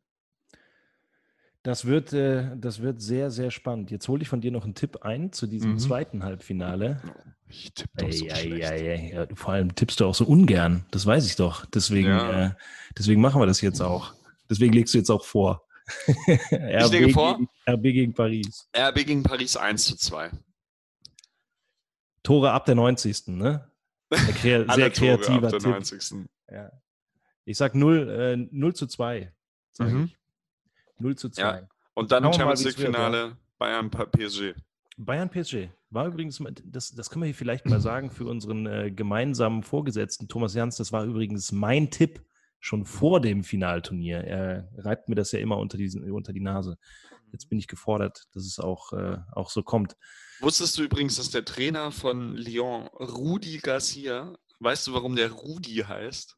Das 1.64 1.86
wird, 1.86 2.12
äh, 2.12 2.58
das 2.58 2.82
wird 2.82 3.02
sehr, 3.02 3.32
sehr 3.32 3.50
spannend. 3.50 3.90
Jetzt 3.90 4.10
hole 4.10 4.22
ich 4.22 4.28
von 4.28 4.42
dir 4.42 4.52
noch 4.52 4.66
einen 4.66 4.76
Tipp 4.76 5.04
ein 5.04 5.32
zu 5.32 5.48
diesem 5.48 5.72
mhm. 5.72 5.80
zweiten 5.80 6.24
Halbfinale. 6.24 7.02
Ich 7.48 7.74
tippe 7.74 8.06
doch 8.06 8.12
so 8.12 8.26
ei, 8.26 8.52
ei, 8.52 8.68
ei, 8.68 9.12
ja, 9.14 9.28
vor 9.34 9.54
allem 9.54 9.74
tippst 9.74 10.02
du 10.02 10.06
auch 10.06 10.16
so 10.16 10.26
ungern. 10.26 10.86
Das 10.92 11.06
weiß 11.06 11.26
ich 11.26 11.38
doch. 11.38 11.66
Deswegen, 11.68 12.10
ja. 12.10 12.48
äh, 12.48 12.52
deswegen 12.98 13.22
machen 13.22 13.42
wir 13.42 13.46
das 13.46 13.62
jetzt 13.62 13.80
auch. 13.80 14.14
Deswegen 14.50 14.74
legst 14.74 14.94
du 14.94 14.98
jetzt 14.98 15.10
auch 15.10 15.24
vor. 15.24 15.66
ich 16.28 16.92
lege 16.92 17.10
vor. 17.10 17.38
Gegen, 17.38 17.50
RB 17.70 17.84
gegen 17.84 18.14
Paris. 18.14 18.68
RB 18.76 19.06
gegen 19.06 19.24
Paris 19.24 19.56
1 19.56 19.86
zu 19.86 19.96
2. 19.96 20.32
Tore 22.24 22.52
ab 22.52 22.66
der 22.66 22.76
90. 22.76 23.28
Ne? 23.28 23.72
Sehr, 24.42 24.66
sehr 24.74 24.90
kreativer 24.90 25.58
Tipp. 25.58 26.28
Ja. 26.52 26.72
Ich 27.46 27.58
sag 27.58 27.74
0, 27.74 28.10
äh, 28.10 28.38
0 28.52 28.74
zu 28.76 28.88
2. 28.88 29.32
Sag 29.72 29.90
mhm. 29.90 30.06
ich. 30.06 30.23
0 31.00 31.16
zu 31.16 31.30
2. 31.30 31.42
Ja. 31.42 31.68
Und 31.94 32.12
dann 32.12 32.24
im 32.24 32.34
Champions 32.34 32.64
League-Finale 32.64 33.38
Bayern 33.58 33.90
PSG. 33.90 34.56
Bayern 34.98 35.30
PSG 35.30 35.70
war 35.90 36.08
übrigens, 36.08 36.42
das, 36.66 36.92
das 36.92 37.10
können 37.10 37.24
wir 37.24 37.28
hier 37.28 37.36
vielleicht 37.36 37.66
mal 37.66 37.80
sagen 37.80 38.10
für 38.10 38.26
unseren 38.26 38.66
äh, 38.66 38.92
gemeinsamen 38.92 39.64
Vorgesetzten 39.64 40.28
Thomas 40.28 40.54
Jans, 40.54 40.76
das 40.76 40.92
war 40.92 41.06
übrigens 41.06 41.52
mein 41.52 41.92
Tipp 41.92 42.22
schon 42.60 42.86
vor 42.86 43.20
dem 43.20 43.44
Finalturnier. 43.44 44.24
Er 44.24 44.70
reibt 44.78 45.10
mir 45.10 45.16
das 45.16 45.32
ja 45.34 45.40
immer 45.40 45.58
unter, 45.58 45.78
diesen, 45.78 46.10
unter 46.10 46.34
die 46.34 46.40
Nase. 46.40 46.78
Jetzt 47.32 47.50
bin 47.50 47.60
ich 47.60 47.68
gefordert, 47.68 48.26
dass 48.34 48.46
es 48.46 48.60
auch, 48.60 48.94
äh, 48.94 49.18
auch 49.34 49.50
so 49.50 49.64
kommt. 49.64 49.98
Wusstest 50.40 50.78
du 50.78 50.84
übrigens, 50.84 51.18
dass 51.18 51.30
der 51.30 51.46
Trainer 51.46 51.92
von 51.92 52.36
Lyon, 52.36 52.88
Rudi 53.00 53.58
Garcia, 53.58 54.36
weißt 54.60 54.88
du, 54.88 54.94
warum 54.94 55.16
der 55.16 55.32
Rudi 55.32 55.84
heißt? 55.88 56.38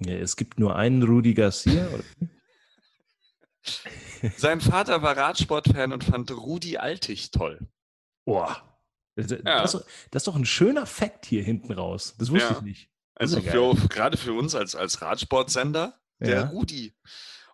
Ja, 0.00 0.14
es 0.14 0.36
gibt 0.36 0.58
nur 0.58 0.76
einen 0.76 1.02
Rudi 1.02 1.34
Garcia. 1.34 1.88
Sein 4.36 4.60
Vater 4.60 5.02
war 5.02 5.16
Radsportfan 5.16 5.92
und 5.92 6.04
fand 6.04 6.30
Rudi 6.30 6.78
Altig 6.78 7.30
toll. 7.30 7.66
Boah. 8.24 8.78
Das, 9.16 9.30
ja. 9.30 9.38
das, 9.62 9.72
das, 10.10 10.22
ist 10.22 10.26
doch 10.26 10.34
ein 10.34 10.44
schöner 10.44 10.86
Fakt 10.86 11.26
hier 11.26 11.42
hinten 11.42 11.72
raus. 11.72 12.14
Das 12.18 12.30
wusste 12.30 12.50
ja. 12.50 12.56
ich 12.58 12.62
nicht. 12.62 12.90
Also 13.14 13.40
für, 13.40 13.88
gerade 13.88 14.16
für 14.16 14.32
uns 14.32 14.54
als, 14.54 14.74
als 14.74 15.00
Radsportsender, 15.00 16.00
der 16.18 16.36
ja. 16.36 16.46
Rudi. 16.48 16.96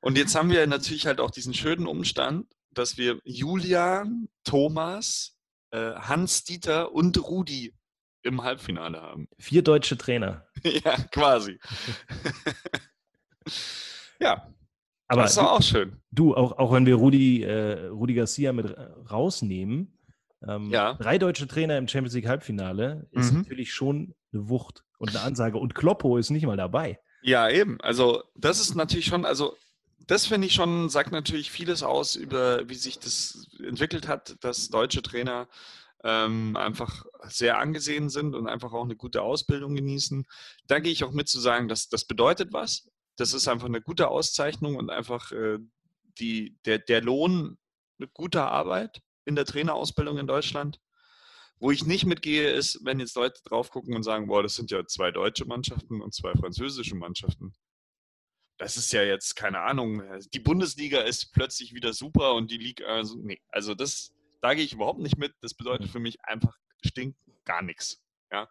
Und 0.01 0.17
jetzt 0.17 0.35
haben 0.35 0.51
wir 0.51 0.67
natürlich 0.67 1.07
halt 1.07 1.21
auch 1.21 1.31
diesen 1.31 1.53
schönen 1.53 1.87
Umstand, 1.87 2.47
dass 2.73 2.97
wir 2.97 3.21
Julian, 3.25 4.29
Thomas, 4.45 5.37
äh, 5.71 5.93
Hans-Dieter 5.95 6.93
und 6.93 7.23
Rudi 7.23 7.75
im 8.23 8.43
Halbfinale 8.43 9.01
haben. 9.01 9.29
Vier 9.39 9.63
deutsche 9.63 9.99
Trainer. 9.99 10.47
ja, 10.65 10.97
quasi. 11.11 11.59
ja. 14.21 14.51
Aber 15.11 15.23
das 15.23 15.33
ist 15.33 15.39
auch 15.39 15.61
schön. 15.61 15.97
Du, 16.13 16.37
auch, 16.37 16.53
auch 16.59 16.73
wenn 16.73 16.87
wir 16.87 16.95
Rudi, 16.95 17.43
äh, 17.43 17.89
Rudi 17.89 18.15
Garcia 18.15 18.53
mit 18.53 18.77
rausnehmen, 19.11 19.99
ähm, 20.47 20.71
ja. 20.71 20.95
drei 20.95 21.19
deutsche 21.19 21.49
Trainer 21.49 21.77
im 21.79 21.89
Champions 21.89 22.15
League 22.15 22.29
Halbfinale 22.29 23.09
ist 23.11 23.33
mhm. 23.33 23.39
natürlich 23.39 23.73
schon 23.73 24.15
eine 24.33 24.49
Wucht 24.49 24.85
und 24.99 25.11
eine 25.11 25.23
Ansage. 25.23 25.59
Und 25.59 25.75
Kloppo 25.75 26.17
ist 26.17 26.31
nicht 26.31 26.47
mal 26.47 26.57
dabei. 26.57 27.01
Ja, 27.23 27.51
eben. 27.51 27.81
Also, 27.81 28.23
das 28.37 28.61
ist 28.61 28.77
natürlich 28.77 29.07
schon, 29.07 29.25
also 29.25 29.57
das 30.07 30.27
finde 30.27 30.47
ich 30.47 30.55
schon, 30.55 30.89
sagt 30.89 31.11
natürlich 31.11 31.51
vieles 31.51 31.83
aus 31.83 32.15
über, 32.15 32.69
wie 32.69 32.77
sich 32.77 33.01
das 33.01 33.49
entwickelt 33.67 34.07
hat, 34.07 34.37
dass 34.45 34.69
deutsche 34.69 35.03
Trainer 35.03 35.49
ähm, 36.05 36.57
einfach 36.57 37.05
sehr 37.25 37.59
angesehen 37.59 38.11
sind 38.11 38.37
und 38.37 38.47
einfach 38.47 38.73
auch 38.73 38.85
eine 38.85 38.95
gute 38.95 39.23
Ausbildung 39.23 39.75
genießen. 39.75 40.25
Da 40.69 40.79
gehe 40.79 40.93
ich 40.93 41.03
auch 41.03 41.11
mit 41.11 41.29
zu 41.29 41.41
sagen, 41.41 41.67
dass 41.67 41.89
das 41.89 42.05
bedeutet 42.05 42.53
was. 42.53 42.89
Das 43.21 43.35
ist 43.35 43.49
einfach 43.49 43.67
eine 43.67 43.83
gute 43.83 44.09
Auszeichnung 44.09 44.77
und 44.77 44.89
einfach 44.89 45.31
äh, 45.33 45.59
die, 46.19 46.57
der, 46.65 46.79
der 46.79 47.03
Lohn 47.03 47.59
eine 47.99 48.09
gute 48.09 48.43
Arbeit 48.43 49.03
in 49.27 49.37
der 49.37 49.45
Trainerausbildung 49.45 50.17
in 50.17 50.27
Deutschland. 50.27 50.81
Wo 51.59 51.71
ich 51.71 51.85
nicht 51.85 52.07
mitgehe, 52.07 52.51
ist, 52.51 52.83
wenn 52.83 52.99
jetzt 52.99 53.17
Leute 53.17 53.43
drauf 53.45 53.71
gucken 53.71 53.95
und 53.95 54.03
sagen, 54.03 54.29
boah, 54.29 54.43
das 54.43 54.55
sind 54.55 54.71
ja 54.71 54.87
zwei 54.87 55.11
deutsche 55.11 55.45
Mannschaften 55.45 56.01
und 56.01 56.15
zwei 56.15 56.33
französische 56.33 56.95
Mannschaften. 56.95 57.53
Das 58.57 58.79
ist 58.79 58.91
ja 58.93 59.03
jetzt, 59.03 59.37
keine 59.37 59.61
Ahnung, 59.61 60.03
die 60.33 60.41
Bundesliga 60.41 61.01
ist 61.01 61.33
plötzlich 61.35 61.75
wieder 61.75 61.93
super 61.93 62.33
und 62.33 62.51
die 62.51 62.57
Liga, 62.57 62.87
also, 62.87 63.19
nee, 63.19 63.43
also 63.51 63.75
das, 63.75 64.15
da 64.41 64.55
gehe 64.55 64.65
ich 64.65 64.73
überhaupt 64.73 65.01
nicht 65.01 65.19
mit. 65.19 65.35
Das 65.43 65.53
bedeutet 65.53 65.89
mhm. 65.89 65.93
für 65.93 66.01
mich 66.01 66.25
einfach 66.25 66.57
stinkt 66.83 67.19
gar 67.45 67.61
nichts. 67.61 68.03
Ja, 68.33 68.49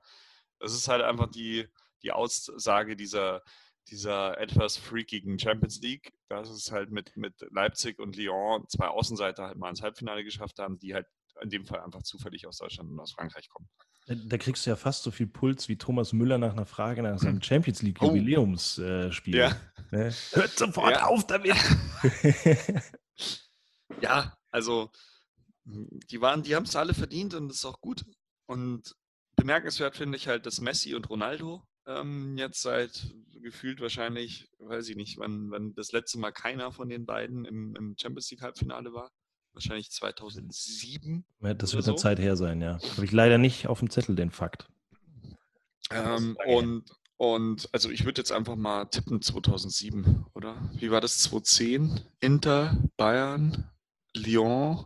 das 0.60 0.74
ist 0.76 0.88
halt 0.88 1.02
einfach 1.02 1.32
die, 1.32 1.68
die 2.04 2.12
Aussage 2.12 2.96
dieser, 2.96 3.42
dieser 3.90 4.38
etwas 4.40 4.78
freakigen 4.78 5.40
Champions 5.40 5.82
League, 5.82 6.14
dass 6.30 6.50
es 6.50 6.72
halt 6.72 6.92
mit, 6.92 7.16
mit 7.18 7.34
Leipzig 7.52 8.00
und 8.00 8.16
Lyon 8.16 8.68
zwei 8.70 8.88
Außenseiter 8.88 9.48
halt 9.48 9.58
mal 9.58 9.70
ins 9.70 9.82
Halbfinale 9.82 10.24
geschafft 10.24 10.60
haben, 10.60 10.80
die 10.80 10.94
halt 10.94 11.08
in 11.42 11.50
dem 11.50 11.66
Fall 11.66 11.82
einfach 11.82 12.04
zufällig 12.04 12.48
aus 12.48 12.58
Deutschland 12.58 12.90
und 12.92 13.00
aus 13.00 13.14
Frankreich 13.14 13.50
kommen. 13.50 13.70
Da 14.08 14.38
kriegst 14.38 14.66
du 14.66 14.72
ja 14.72 14.76
fast 14.76 15.04
so 15.04 15.12
viel 15.12 15.28
Puls 15.28 15.70
wie 15.70 15.78
Thomas 15.78 16.14
Müller 16.14 16.40
nach 16.40 16.54
einer 16.54 16.66
Frage 16.66 17.04
nach 17.04 17.20
seinem 17.20 17.44
Champions 17.44 17.84
League 17.84 18.02
Jubiläumsspiel. 18.02 19.36
Oh. 19.36 19.38
Ja. 19.38 19.56
Ne? 19.92 20.12
Hört 20.32 20.52
sofort 20.58 20.92
ja. 20.92 21.06
auf 21.06 21.28
damit! 21.28 21.56
ja, 24.02 24.36
also 24.50 24.90
die 25.64 26.22
waren, 26.22 26.42
die 26.42 26.56
haben 26.56 26.64
es 26.66 26.76
alle 26.76 26.96
verdient 26.96 27.36
und 27.36 27.50
das 27.50 27.58
ist 27.58 27.66
auch 27.66 27.82
gut. 27.82 28.04
Und 28.48 28.96
bemerkenswert 29.36 29.96
finde 29.96 30.18
ich 30.18 30.28
halt, 30.28 30.48
dass 30.48 30.60
Messi 30.60 30.96
und 30.96 31.08
Ronaldo 31.10 31.64
ähm, 31.90 32.38
jetzt 32.38 32.62
seit 32.62 33.14
gefühlt 33.42 33.82
wahrscheinlich, 33.82 34.50
weiß 34.60 34.90
ich 34.90 34.96
nicht, 34.96 35.18
wann, 35.18 35.50
wann 35.52 35.74
das 35.74 35.92
letzte 35.92 36.20
Mal 36.20 36.32
keiner 36.32 36.72
von 36.72 36.90
den 36.90 37.06
beiden 37.06 37.46
im, 37.46 37.76
im 37.76 37.96
Champions 38.00 38.30
League 38.32 38.42
Halbfinale 38.42 38.94
war. 38.94 39.12
Wahrscheinlich 39.54 39.92
2007. 39.92 41.26
Ja, 41.42 41.54
das 41.54 41.74
wird 41.74 41.84
so. 41.84 41.92
eine 41.92 42.00
Zeit 42.00 42.20
her 42.20 42.36
sein, 42.36 42.62
ja. 42.62 42.80
Habe 42.96 43.06
ich 43.06 43.12
leider 43.12 43.38
nicht 43.38 43.68
auf 43.68 43.80
dem 43.80 43.90
Zettel 43.90 44.16
den 44.16 44.30
Fakt. 44.30 44.70
Ähm, 45.92 46.38
und, 46.46 46.84
und 47.18 47.68
also 47.72 47.90
ich 47.90 48.06
würde 48.06 48.22
jetzt 48.22 48.32
einfach 48.32 48.56
mal 48.56 48.86
tippen 48.86 49.22
2007, 49.22 50.28
oder? 50.34 50.56
Wie 50.76 50.92
war 50.92 51.02
das? 51.02 51.18
2010? 51.20 52.02
Inter, 52.20 52.78
Bayern, 52.96 53.70
Lyon, 54.14 54.86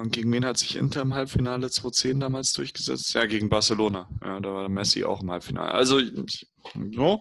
und 0.00 0.12
gegen 0.12 0.32
wen 0.32 0.44
hat 0.44 0.56
sich 0.56 0.76
Inter 0.76 1.02
im 1.02 1.14
Halbfinale 1.14 1.70
2010 1.70 2.20
damals 2.20 2.54
durchgesetzt? 2.54 3.12
Ja, 3.12 3.26
gegen 3.26 3.50
Barcelona. 3.50 4.08
Ja, 4.24 4.40
da 4.40 4.54
war 4.54 4.68
Messi 4.68 5.04
auch 5.04 5.22
im 5.22 5.30
Halbfinale. 5.30 5.72
Also, 5.72 6.00
so. 6.92 7.20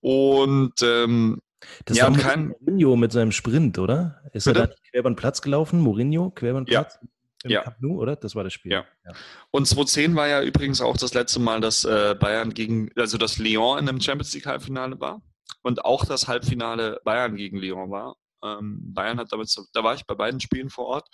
Und 0.00 0.74
ähm, 0.82 1.40
das 1.84 1.96
ja, 1.96 2.10
war 2.10 2.18
kein 2.18 2.48
Mourinho 2.48 2.96
mit 2.96 3.12
seinem 3.12 3.32
Sprint, 3.32 3.78
oder? 3.78 4.20
Ist 4.32 4.44
Bitte? 4.44 4.58
er 4.58 4.66
da 4.66 4.70
nicht 4.70 4.90
quer 4.90 5.00
über 5.00 5.10
den 5.10 5.16
Platz 5.16 5.42
gelaufen? 5.42 5.80
Mourinho, 5.80 6.30
quer 6.30 6.50
über 6.50 6.60
den 6.60 6.66
Platz? 6.66 6.98
Ja. 7.00 7.08
Ja. 7.44 7.62
Camp 7.62 7.76
Nou, 7.80 8.00
oder? 8.00 8.16
Das 8.16 8.34
war 8.34 8.42
das 8.42 8.52
Spiel. 8.52 8.72
Ja. 8.72 8.84
ja. 9.04 9.12
Und 9.52 9.66
2010 9.66 10.16
war 10.16 10.26
ja 10.26 10.42
übrigens 10.42 10.80
auch 10.80 10.96
das 10.96 11.14
letzte 11.14 11.38
Mal, 11.38 11.60
dass 11.60 11.84
äh, 11.84 12.16
Bayern 12.18 12.52
gegen, 12.52 12.90
also 12.96 13.18
dass 13.18 13.38
Lyon 13.38 13.78
in 13.78 13.88
einem 13.88 14.00
Champions 14.00 14.34
League 14.34 14.46
Halbfinale 14.46 14.98
war 14.98 15.22
und 15.62 15.84
auch 15.84 16.04
das 16.04 16.26
Halbfinale 16.26 17.00
Bayern 17.04 17.36
gegen 17.36 17.58
Lyon 17.58 17.90
war. 17.90 18.16
Ähm, 18.42 18.80
Bayern 18.92 19.18
hat 19.18 19.30
damals, 19.30 19.54
da 19.72 19.84
war 19.84 19.94
ich 19.94 20.04
bei 20.06 20.14
beiden 20.14 20.40
Spielen 20.40 20.70
vor 20.70 20.86
Ort 20.86 21.08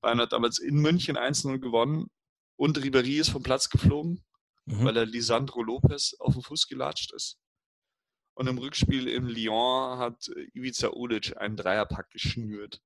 Bayern 0.00 0.20
hat 0.20 0.32
damals 0.32 0.58
in 0.58 0.76
München 0.76 1.16
1-0 1.16 1.58
gewonnen 1.58 2.10
und 2.56 2.78
Ribéry 2.78 3.20
ist 3.20 3.30
vom 3.30 3.42
Platz 3.42 3.68
geflogen, 3.68 4.24
mhm. 4.66 4.84
weil 4.84 4.96
er 4.96 5.06
Lisandro 5.06 5.62
Lopez 5.62 6.14
auf 6.18 6.34
den 6.34 6.42
Fuß 6.42 6.66
gelatscht 6.68 7.12
ist. 7.12 7.38
Und 8.34 8.46
im 8.46 8.58
Rückspiel 8.58 9.08
in 9.08 9.26
Lyon 9.26 9.98
hat 9.98 10.30
Ivica 10.54 10.90
Ulic 10.90 11.36
einen 11.36 11.56
Dreierpack 11.56 12.10
geschnürt. 12.10 12.80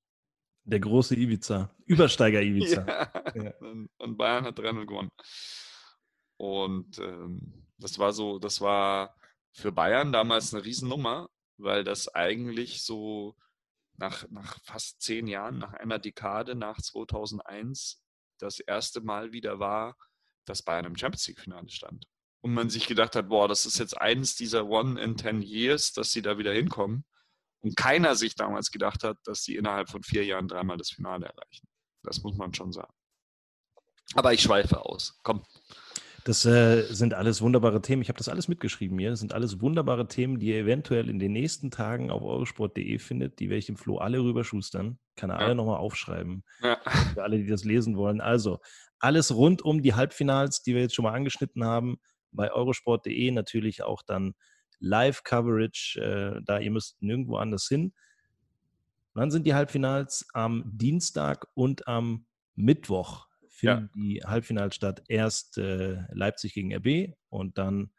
Der 0.65 0.81
große 0.81 1.15
Ivica. 1.15 1.75
Übersteiger 1.85 2.41
Ivica. 2.41 2.87
ja. 3.35 3.43
Ja. 3.45 3.53
Und 3.99 4.17
Bayern 4.17 4.45
hat 4.45 4.59
3 4.59 4.73
gewonnen. 4.87 5.11
Und 6.39 6.99
ähm, 6.99 7.69
das 7.79 7.99
war 7.99 8.13
so, 8.13 8.39
das 8.39 8.61
war 8.61 9.15
für 9.53 9.73
Bayern 9.73 10.13
damals 10.13 10.55
eine 10.55 10.65
Riesennummer, 10.65 11.29
weil 11.59 11.85
das 11.85 12.09
eigentlich 12.09 12.83
so 12.83 13.37
nach, 14.03 14.29
nach 14.31 14.59
fast 14.65 15.01
zehn 15.01 15.29
Jahren, 15.29 15.59
nach 15.59 15.75
einer 15.75 16.01
Dekade, 16.01 16.57
nach 16.57 16.83
2001, 16.83 18.03
das 18.39 18.59
erste 18.59 19.01
Mal 19.01 19.33
wieder 19.33 19.61
war, 19.61 19.97
dass 20.45 20.63
Bayern 20.63 20.87
im 20.87 20.97
Champions 20.97 21.29
League-Finale 21.29 21.71
stand. 21.71 22.09
Und 22.41 22.53
man 22.53 22.69
sich 22.69 22.89
gedacht 22.89 23.15
hat, 23.15 23.29
boah, 23.29 23.47
das 23.47 23.65
ist 23.65 23.79
jetzt 23.79 23.97
eines 23.97 24.35
dieser 24.35 24.67
One 24.67 25.01
in 25.01 25.17
Ten 25.17 25.41
Years, 25.41 25.93
dass 25.93 26.11
sie 26.11 26.21
da 26.21 26.37
wieder 26.37 26.53
hinkommen. 26.53 27.05
Und 27.61 27.77
keiner 27.77 28.17
sich 28.17 28.35
damals 28.35 28.73
gedacht 28.73 29.05
hat, 29.05 29.19
dass 29.23 29.45
sie 29.45 29.55
innerhalb 29.55 29.89
von 29.89 30.03
vier 30.03 30.25
Jahren 30.25 30.49
dreimal 30.49 30.77
das 30.77 30.91
Finale 30.91 31.27
erreichen. 31.27 31.69
Das 32.03 32.25
muss 32.25 32.37
man 32.37 32.53
schon 32.53 32.73
sagen. 32.73 32.93
Aber 34.15 34.33
ich 34.33 34.43
schweife 34.43 34.85
aus. 34.85 35.17
Komm. 35.23 35.45
Das 36.25 36.45
äh, 36.45 36.85
sind 36.85 37.15
alles 37.15 37.43
wunderbare 37.43 37.83
Themen. 37.83 38.01
Ich 38.01 38.09
habe 38.09 38.19
das 38.19 38.29
alles 38.29 38.47
mitgeschrieben 38.47 38.97
hier. 38.99 39.11
Das 39.11 39.19
sind 39.19 39.33
alles 39.33 39.61
wunderbare 39.61 40.07
Themen, 40.07 40.39
die 40.39 40.49
ihr 40.49 40.59
eventuell 40.59 41.09
in 41.09 41.19
den 41.19 41.33
nächsten 41.33 41.73
Tagen 41.73 42.13
auf 42.13 42.23
eurosport.de 42.23 42.99
findet. 42.99 43.41
Die 43.41 43.49
werde 43.49 43.59
ich 43.59 43.67
dem 43.67 43.77
Flo 43.77 43.99
alle 43.99 44.21
rüberschustern. 44.21 44.99
Kann 45.17 45.31
er 45.31 45.41
ja. 45.41 45.47
alle 45.47 45.55
nochmal 45.57 45.79
aufschreiben. 45.79 46.45
Ja. 46.63 46.79
Für 47.15 47.25
alle, 47.25 47.39
die 47.39 47.47
das 47.47 47.65
lesen 47.65 47.97
wollen. 47.97 48.21
Also, 48.21 48.61
alles 49.01 49.35
rund 49.35 49.63
um 49.63 49.83
die 49.83 49.95
Halbfinals, 49.95 50.63
die 50.63 50.75
wir 50.75 50.83
jetzt 50.83 50.95
schon 50.95 51.03
mal 51.03 51.13
angeschnitten 51.13 51.65
haben, 51.65 51.99
bei 52.31 52.53
eurosport.de 52.53 53.31
natürlich 53.33 53.83
auch 53.83 54.03
dann 54.03 54.35
Live-Coverage. 54.79 56.01
Äh, 56.01 56.43
da 56.45 56.61
ihr 56.61 56.71
müsst 56.71 57.03
nirgendwo 57.03 57.37
anders 57.37 57.67
hin. 57.67 57.95
Wann 59.15 59.33
sind 59.33 59.45
die 59.45 59.55
Halbfinals? 59.55 60.27
Am 60.35 60.63
Dienstag 60.67 61.49
und 61.55 61.89
am 61.89 62.27
Mittwoch 62.55 63.27
finden 63.63 63.91
ja. 63.95 64.03
die 64.03 64.21
Halbfinals 64.25 64.75
statt. 64.75 65.03
Erst 65.09 65.59
äh, 65.59 65.99
Leipzig 66.13 66.55
gegen 66.55 66.75
RB 66.75 67.15
und 67.29 67.59
dann 67.59 67.91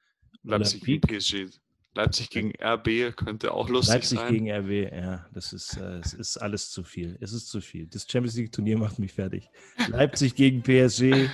Leipzig 0.44 0.84
gegen 0.84 1.02
PSG. 1.02 1.58
Leipzig 1.96 2.30
gegen 2.32 2.54
RB 2.60 3.16
könnte 3.16 3.54
auch 3.54 3.70
lustig 3.70 3.94
Leipzig 3.94 4.18
sein. 4.18 4.28
Leipzig 4.28 4.46
gegen 4.46 4.52
RB, 4.52 4.94
ja, 4.94 5.26
das 5.32 5.54
ist, 5.54 5.78
äh, 5.78 6.00
es 6.00 6.14
ist 6.14 6.38
alles 6.38 6.72
zu 6.72 6.84
viel. 6.84 7.18
Es 7.22 7.34
ist 7.34 7.50
zu 7.50 7.62
viel. 7.62 7.88
Das 7.88 8.08
Champions 8.10 8.36
League 8.36 8.52
Turnier 8.52 8.78
macht 8.78 9.00
mich 9.00 9.14
fertig. 9.14 9.50
Leipzig 9.90 10.36
gegen 10.36 10.64
PSG 10.64 11.30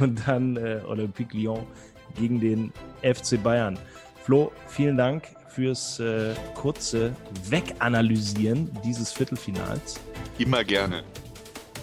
und 0.00 0.26
dann 0.26 0.56
äh, 0.56 0.82
Olympique 0.86 1.36
Lyon 1.36 1.66
gegen 2.14 2.40
den 2.40 2.72
FC 3.02 3.42
Bayern. 3.42 3.78
Flo, 4.22 4.52
vielen 4.68 4.96
Dank 4.98 5.24
fürs 5.48 5.98
äh, 5.98 6.34
kurze 6.54 7.16
Weganalysieren 7.48 8.70
dieses 8.84 9.12
Viertelfinals. 9.12 9.98
Immer 10.38 10.62
gerne. 10.62 11.02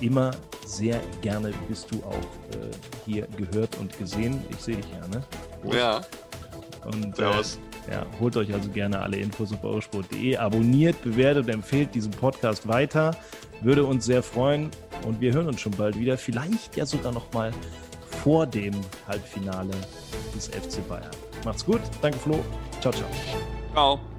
Immer 0.01 0.31
sehr 0.69 1.01
gerne 1.21 1.51
bist 1.67 1.91
du 1.91 1.97
auch 2.03 2.13
äh, 2.13 2.71
hier 3.05 3.27
gehört 3.37 3.77
und 3.79 3.97
gesehen. 3.97 4.41
Ich 4.51 4.57
sehe 4.57 4.77
dich 4.77 4.85
ja, 4.91 5.07
ne? 5.07 5.23
Prost. 5.61 5.75
Ja. 5.75 6.01
Und 6.85 7.19
äh, 7.19 7.23
Ja, 7.91 8.05
holt 8.19 8.37
euch 8.37 8.53
also 8.53 8.69
gerne 8.69 9.01
alle 9.01 9.17
Infos 9.17 9.51
auf 9.51 9.63
eurosport.de, 9.63 10.37
abonniert, 10.37 11.01
bewertet 11.01 11.45
und 11.45 11.49
empfehlt 11.51 11.93
diesen 11.95 12.11
Podcast 12.11 12.67
weiter. 12.67 13.15
Würde 13.61 13.83
uns 13.83 14.05
sehr 14.05 14.23
freuen 14.23 14.69
und 15.05 15.19
wir 15.19 15.33
hören 15.33 15.47
uns 15.47 15.59
schon 15.59 15.73
bald 15.73 15.99
wieder. 15.99 16.17
Vielleicht 16.17 16.77
ja 16.77 16.85
sogar 16.85 17.11
noch 17.11 17.31
mal 17.33 17.51
vor 18.23 18.45
dem 18.45 18.73
Halbfinale 19.07 19.73
des 20.35 20.47
FC 20.47 20.87
Bayern. 20.87 21.11
Macht's 21.43 21.65
gut. 21.65 21.81
Danke, 22.01 22.19
Flo. 22.19 22.39
Ciao, 22.79 22.93
ciao. 22.93 23.09
Ciao. 23.73 24.18